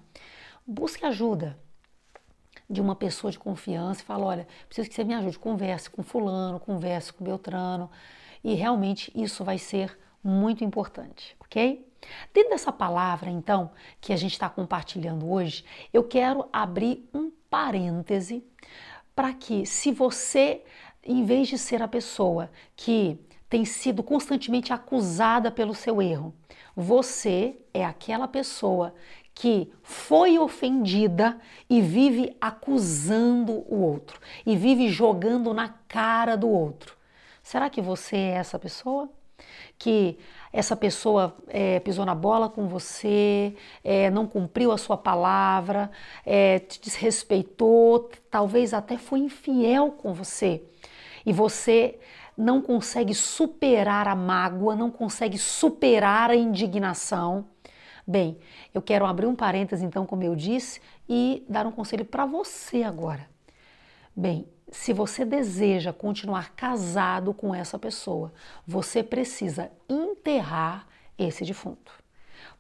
Busque 0.66 1.04
ajuda 1.04 1.58
de 2.68 2.80
uma 2.80 2.94
pessoa 2.94 3.32
de 3.32 3.38
confiança 3.38 4.02
e 4.02 4.04
fala, 4.04 4.24
olha, 4.24 4.46
preciso 4.68 4.88
que 4.88 4.94
você 4.94 5.02
me 5.02 5.12
ajude, 5.14 5.36
converse 5.38 5.90
com 5.90 6.04
fulano, 6.04 6.60
converse 6.60 7.12
com 7.12 7.24
Beltrano, 7.24 7.90
e 8.42 8.54
realmente 8.54 9.12
isso 9.14 9.44
vai 9.44 9.58
ser 9.58 9.98
muito 10.22 10.64
importante, 10.64 11.36
ok? 11.40 11.86
Dentro 12.32 12.50
dessa 12.50 12.72
palavra, 12.72 13.30
então, 13.30 13.70
que 14.00 14.12
a 14.12 14.16
gente 14.16 14.32
está 14.32 14.48
compartilhando 14.48 15.30
hoje, 15.30 15.64
eu 15.92 16.04
quero 16.04 16.48
abrir 16.52 17.08
um 17.12 17.30
parêntese 17.48 18.44
para 19.14 19.32
que, 19.34 19.66
se 19.66 19.92
você, 19.92 20.62
em 21.04 21.24
vez 21.24 21.48
de 21.48 21.58
ser 21.58 21.82
a 21.82 21.88
pessoa 21.88 22.50
que 22.74 23.18
tem 23.48 23.64
sido 23.64 24.02
constantemente 24.02 24.72
acusada 24.72 25.50
pelo 25.50 25.74
seu 25.74 26.00
erro, 26.00 26.34
você 26.74 27.56
é 27.74 27.84
aquela 27.84 28.28
pessoa 28.28 28.94
que 29.34 29.72
foi 29.82 30.38
ofendida 30.38 31.38
e 31.68 31.80
vive 31.80 32.36
acusando 32.40 33.64
o 33.72 33.80
outro 33.80 34.20
e 34.46 34.56
vive 34.56 34.88
jogando 34.88 35.52
na 35.52 35.68
cara 35.88 36.36
do 36.36 36.48
outro. 36.48 36.99
Será 37.50 37.68
que 37.68 37.82
você 37.82 38.14
é 38.14 38.34
essa 38.34 38.60
pessoa? 38.60 39.10
Que 39.76 40.16
essa 40.52 40.76
pessoa 40.76 41.36
é, 41.48 41.80
pisou 41.80 42.06
na 42.06 42.14
bola 42.14 42.48
com 42.48 42.68
você, 42.68 43.56
é, 43.82 44.08
não 44.08 44.24
cumpriu 44.24 44.70
a 44.70 44.78
sua 44.78 44.96
palavra, 44.96 45.90
é, 46.24 46.60
te 46.60 46.80
desrespeitou, 46.80 48.08
talvez 48.30 48.72
até 48.72 48.96
foi 48.96 49.18
infiel 49.18 49.90
com 49.90 50.14
você 50.14 50.62
e 51.26 51.32
você 51.32 51.98
não 52.38 52.62
consegue 52.62 53.16
superar 53.16 54.06
a 54.06 54.14
mágoa, 54.14 54.76
não 54.76 54.88
consegue 54.88 55.36
superar 55.36 56.30
a 56.30 56.36
indignação. 56.36 57.46
Bem, 58.06 58.38
eu 58.72 58.80
quero 58.80 59.04
abrir 59.04 59.26
um 59.26 59.34
parêntese 59.34 59.84
então, 59.84 60.06
como 60.06 60.22
eu 60.22 60.36
disse, 60.36 60.80
e 61.08 61.44
dar 61.48 61.66
um 61.66 61.72
conselho 61.72 62.04
para 62.04 62.24
você 62.24 62.84
agora. 62.84 63.28
Bem, 64.14 64.46
se 64.70 64.92
você 64.92 65.24
deseja 65.24 65.92
continuar 65.92 66.54
casado 66.54 67.34
com 67.34 67.54
essa 67.54 67.78
pessoa, 67.78 68.32
você 68.66 69.02
precisa 69.02 69.70
enterrar 69.88 70.86
esse 71.18 71.44
defunto. 71.44 71.92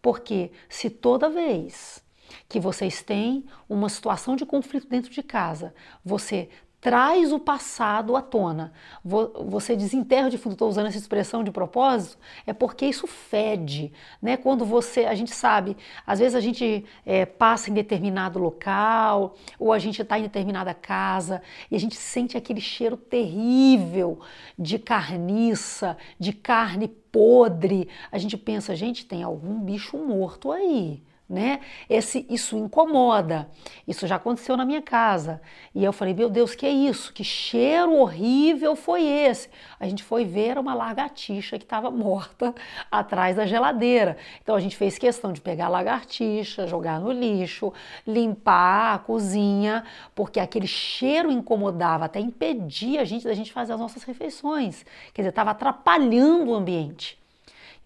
Porque 0.02 0.50
se 0.68 0.90
toda 0.90 1.30
vez 1.30 2.02
que 2.48 2.60
vocês 2.60 3.02
têm 3.02 3.44
uma 3.68 3.88
situação 3.88 4.36
de 4.36 4.46
conflito 4.46 4.88
dentro 4.88 5.10
de 5.10 5.22
casa, 5.22 5.74
você 6.04 6.48
traz 6.80 7.32
o 7.32 7.38
passado 7.38 8.16
à 8.16 8.22
tona. 8.22 8.72
Você 9.04 9.76
desenterra 9.76 10.30
de 10.30 10.38
fundo, 10.38 10.54
estou 10.54 10.68
usando 10.68 10.86
essa 10.86 10.96
expressão 10.96 11.44
de 11.44 11.50
propósito, 11.50 12.18
é 12.46 12.52
porque 12.52 12.86
isso 12.86 13.06
fede, 13.06 13.92
né? 14.20 14.36
Quando 14.36 14.64
você, 14.64 15.04
a 15.04 15.14
gente 15.14 15.32
sabe, 15.32 15.76
às 16.06 16.18
vezes 16.18 16.34
a 16.34 16.40
gente 16.40 16.84
é, 17.04 17.26
passa 17.26 17.70
em 17.70 17.74
determinado 17.74 18.38
local 18.38 19.36
ou 19.58 19.72
a 19.72 19.78
gente 19.78 20.00
está 20.00 20.18
em 20.18 20.22
determinada 20.22 20.72
casa 20.72 21.42
e 21.70 21.76
a 21.76 21.80
gente 21.80 21.96
sente 21.96 22.36
aquele 22.36 22.60
cheiro 22.60 22.96
terrível 22.96 24.18
de 24.58 24.78
carniça, 24.78 25.96
de 26.18 26.32
carne 26.32 26.88
podre. 26.88 27.88
A 28.10 28.16
gente 28.16 28.36
pensa, 28.36 28.74
gente, 28.74 29.04
tem 29.04 29.22
algum 29.22 29.60
bicho 29.60 29.98
morto 29.98 30.50
aí 30.50 31.02
né? 31.30 31.60
Esse, 31.88 32.26
isso 32.28 32.58
incomoda. 32.58 33.48
Isso 33.86 34.04
já 34.04 34.16
aconteceu 34.16 34.56
na 34.56 34.64
minha 34.64 34.82
casa. 34.82 35.40
E 35.72 35.84
eu 35.84 35.92
falei, 35.92 36.12
meu 36.12 36.28
Deus, 36.28 36.56
que 36.56 36.66
é 36.66 36.70
isso? 36.70 37.12
Que 37.12 37.22
cheiro 37.22 37.94
horrível 37.94 38.74
foi 38.74 39.04
esse? 39.04 39.48
A 39.78 39.86
gente 39.86 40.02
foi 40.02 40.24
ver 40.24 40.58
uma 40.58 40.74
lagartixa 40.74 41.56
que 41.56 41.64
estava 41.64 41.88
morta 41.88 42.52
atrás 42.90 43.36
da 43.36 43.46
geladeira. 43.46 44.16
Então 44.42 44.56
a 44.56 44.60
gente 44.60 44.76
fez 44.76 44.98
questão 44.98 45.32
de 45.32 45.40
pegar 45.40 45.66
a 45.66 45.68
lagartixa, 45.68 46.66
jogar 46.66 46.98
no 46.98 47.12
lixo, 47.12 47.72
limpar 48.04 48.96
a 48.96 48.98
cozinha, 48.98 49.84
porque 50.16 50.40
aquele 50.40 50.66
cheiro 50.66 51.30
incomodava, 51.30 52.06
até 52.06 52.18
impedia 52.18 53.02
a 53.02 53.04
gente 53.04 53.24
da 53.24 53.34
gente 53.34 53.52
fazer 53.52 53.72
as 53.74 53.78
nossas 53.78 54.02
refeições. 54.02 54.84
Quer 55.14 55.22
dizer, 55.22 55.28
estava 55.28 55.52
atrapalhando 55.52 56.50
o 56.50 56.54
ambiente. 56.54 57.16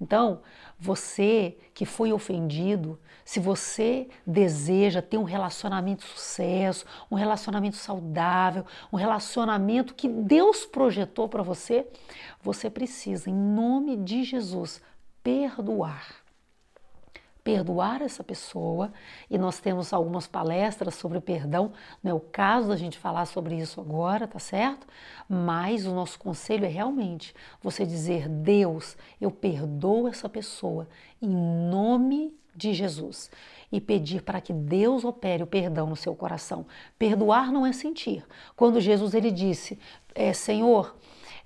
Então, 0.01 0.41
você 0.79 1.57
que 1.75 1.85
foi 1.85 2.13
ofendido, 2.13 2.99
se 3.25 3.41
você 3.41 4.09
deseja 4.27 5.01
ter 5.01 5.17
um 5.17 5.25
relacionamento 5.25 6.05
de 6.05 6.11
sucesso, 6.11 6.85
um 7.11 7.15
relacionamento 7.15 7.77
saudável, 7.77 8.65
um 8.93 8.97
relacionamento 8.97 9.95
que 9.95 10.09
Deus 10.09 10.67
projetou 10.67 11.29
para 11.29 11.43
você, 11.43 11.87
você 12.43 12.69
precisa, 12.69 13.31
em 13.31 13.35
nome 13.35 13.97
de 13.97 14.25
Jesus, 14.25 14.83
perdoar 15.23 16.25
perdoar 17.45 18.01
essa 18.01 18.25
pessoa, 18.25 18.91
e 19.31 19.37
nós 19.37 19.61
temos 19.61 19.93
algumas 19.93 20.27
palestras 20.27 20.95
sobre 20.95 21.21
perdão, 21.21 21.73
não 22.03 22.11
é 22.11 22.15
o 22.15 22.19
caso 22.19 22.69
da 22.69 22.77
gente 22.77 22.99
falar 22.99 23.27
sobre 23.27 23.55
isso 23.55 23.83
agora, 23.83 24.27
tá 24.27 24.39
certo? 24.39 24.87
Mas 25.29 25.87
o 25.87 25.95
nosso 25.95 26.19
conselho 26.19 26.65
é 26.65 26.69
realmente 26.69 27.35
você 27.61 27.85
dizer: 27.85 28.29
Deus, 28.31 28.97
eu 29.21 29.31
perdoo 29.31 30.09
essa 30.09 30.27
pessoa 30.27 30.89
em 31.21 31.29
nome 31.29 32.35
de 32.57 32.75
Jesus 32.75 33.31
e 33.71 33.81
pedir 33.81 34.23
para 34.23 34.41
que 34.41 34.53
Deus 34.53 35.05
opere 35.05 35.43
o 35.43 35.47
perdão 35.47 35.89
no 35.89 35.97
seu 35.97 36.15
coração. 36.15 36.65
Perdoar 36.99 37.51
não 37.51 37.67
é 37.67 37.73
sentir. 37.73 38.25
Quando 38.55 38.81
Jesus 38.81 39.15
ele 39.15 39.31
disse: 39.31 39.79
é, 40.15 40.33
Senhor, 40.33 40.95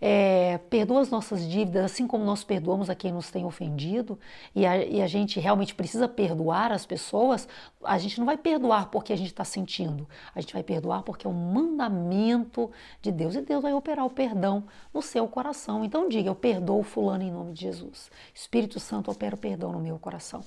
é, 0.01 0.59
perdoa 0.71 1.01
as 1.01 1.11
nossas 1.11 1.49
dívidas, 1.49 1.85
assim 1.85 2.07
como 2.07 2.25
nós 2.25 2.44
perdoamos 2.44 2.88
a 2.88 2.94
quem 2.94 3.12
nos 3.12 3.31
tem 3.31 3.44
ofendido, 3.44 4.18
e 4.55 4.64
a, 4.64 4.77
e 4.77 5.03
a 5.03 5.07
gente 5.07 5.40
realmente 5.40 5.75
precisa 5.75 6.09
perdoar 6.09 6.71
as 6.71 6.87
pessoas, 6.87 7.49
a 7.83 7.99
gente 7.99 8.18
não 8.18 8.27
vai 8.27 8.37
perdoar 8.37 8.90
porque 8.90 9.12
a 9.12 9.16
gente 9.16 9.29
está 9.29 9.44
sentindo, 9.44 10.07
a 10.35 10.40
gente 10.40 10.53
vai 10.53 10.62
perdoar 10.62 11.03
porque 11.03 11.27
é 11.27 11.31
um 11.31 11.33
mandamento 11.33 12.71
de 13.03 13.11
Deus, 13.11 13.35
e 13.35 13.40
Deus 13.40 13.62
vai 13.62 13.73
operar 13.73 14.07
o 14.07 14.11
perdão 14.11 14.64
no 14.92 15.03
seu 15.03 15.27
coração. 15.27 15.85
Então 15.85 16.09
diga, 16.09 16.29
eu 16.29 16.35
perdoo 16.35 16.83
fulano 16.83 17.25
em 17.25 17.31
nome 17.31 17.53
de 17.53 17.62
Jesus. 17.62 18.11
Espírito 18.35 18.79
Santo 18.79 19.11
opera 19.11 19.35
o 19.35 19.38
perdão 19.38 19.73
no 19.73 19.81
meu 19.81 19.99
coração. 19.99 20.44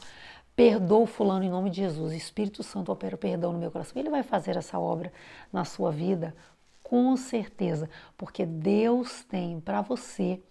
Perdoo 0.55 1.05
fulano 1.05 1.43
em 1.43 1.49
nome 1.49 1.69
de 1.69 1.77
Jesus. 1.77 2.13
Espírito 2.13 2.61
Santo 2.63 2.91
opera 2.91 3.15
o 3.15 3.17
perdão 3.17 3.53
no 3.53 3.59
meu 3.59 3.71
coração. 3.71 3.99
Ele 3.99 4.09
vai 4.09 4.23
fazer 4.23 4.57
essa 4.57 4.79
obra 4.79 5.11
na 5.51 5.65
sua 5.65 5.91
vida 5.91 6.35
com 6.83 7.15
certeza, 7.15 7.89
porque 8.17 8.45
Deus 8.45 9.23
tem 9.23 9.61
para 9.61 9.81
você 9.81 10.41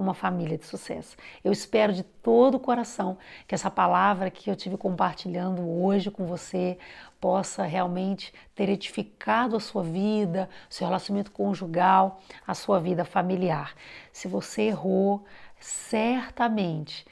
uma 0.00 0.14
família 0.14 0.56
de 0.56 0.64
sucesso. 0.64 1.14
Eu 1.44 1.52
espero 1.52 1.92
de 1.92 2.02
todo 2.02 2.54
o 2.54 2.60
coração 2.60 3.18
que 3.46 3.54
essa 3.54 3.70
palavra 3.70 4.30
que 4.30 4.50
eu 4.50 4.56
tive 4.56 4.78
compartilhando 4.78 5.60
hoje 5.68 6.10
com 6.10 6.24
você 6.24 6.78
possa 7.20 7.64
realmente 7.64 8.32
ter 8.54 8.70
edificado 8.70 9.56
a 9.56 9.60
sua 9.60 9.82
vida, 9.82 10.48
seu 10.70 10.86
relacionamento 10.86 11.30
conjugal, 11.30 12.20
a 12.46 12.54
sua 12.54 12.80
vida 12.80 13.04
familiar. 13.04 13.74
Se 14.10 14.26
você 14.26 14.62
errou, 14.62 15.22
certamente 15.58 17.04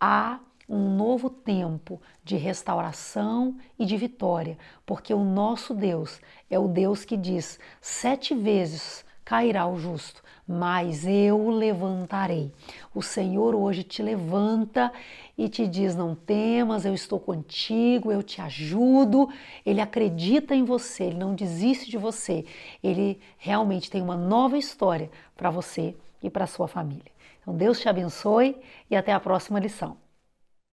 há 0.00 0.38
um 0.68 0.96
novo 0.96 1.30
tempo 1.30 2.00
de 2.24 2.36
restauração 2.36 3.56
e 3.78 3.84
de 3.84 3.96
vitória, 3.96 4.58
porque 4.84 5.14
o 5.14 5.24
nosso 5.24 5.72
Deus 5.72 6.20
é 6.50 6.58
o 6.58 6.68
Deus 6.68 7.04
que 7.04 7.16
diz: 7.16 7.58
sete 7.80 8.34
vezes 8.34 9.04
cairá 9.24 9.66
o 9.66 9.76
justo, 9.76 10.22
mas 10.46 11.04
eu 11.04 11.40
o 11.40 11.50
levantarei. 11.50 12.52
O 12.94 13.02
Senhor 13.02 13.54
hoje 13.54 13.82
te 13.82 14.02
levanta 14.02 14.92
e 15.36 15.48
te 15.48 15.66
diz: 15.66 15.94
não 15.94 16.14
temas, 16.14 16.84
eu 16.84 16.94
estou 16.94 17.18
contigo, 17.18 18.12
eu 18.12 18.22
te 18.22 18.40
ajudo. 18.40 19.28
Ele 19.64 19.80
acredita 19.80 20.54
em 20.54 20.64
você, 20.64 21.04
ele 21.04 21.18
não 21.18 21.34
desiste 21.34 21.90
de 21.90 21.98
você. 21.98 22.44
Ele 22.82 23.20
realmente 23.36 23.90
tem 23.90 24.00
uma 24.00 24.16
nova 24.16 24.56
história 24.56 25.10
para 25.36 25.50
você 25.50 25.94
e 26.22 26.30
para 26.30 26.46
sua 26.46 26.68
família. 26.68 27.12
Então 27.42 27.54
Deus 27.54 27.80
te 27.80 27.88
abençoe 27.88 28.56
e 28.90 28.96
até 28.96 29.12
a 29.12 29.20
próxima 29.20 29.58
lição. 29.58 30.05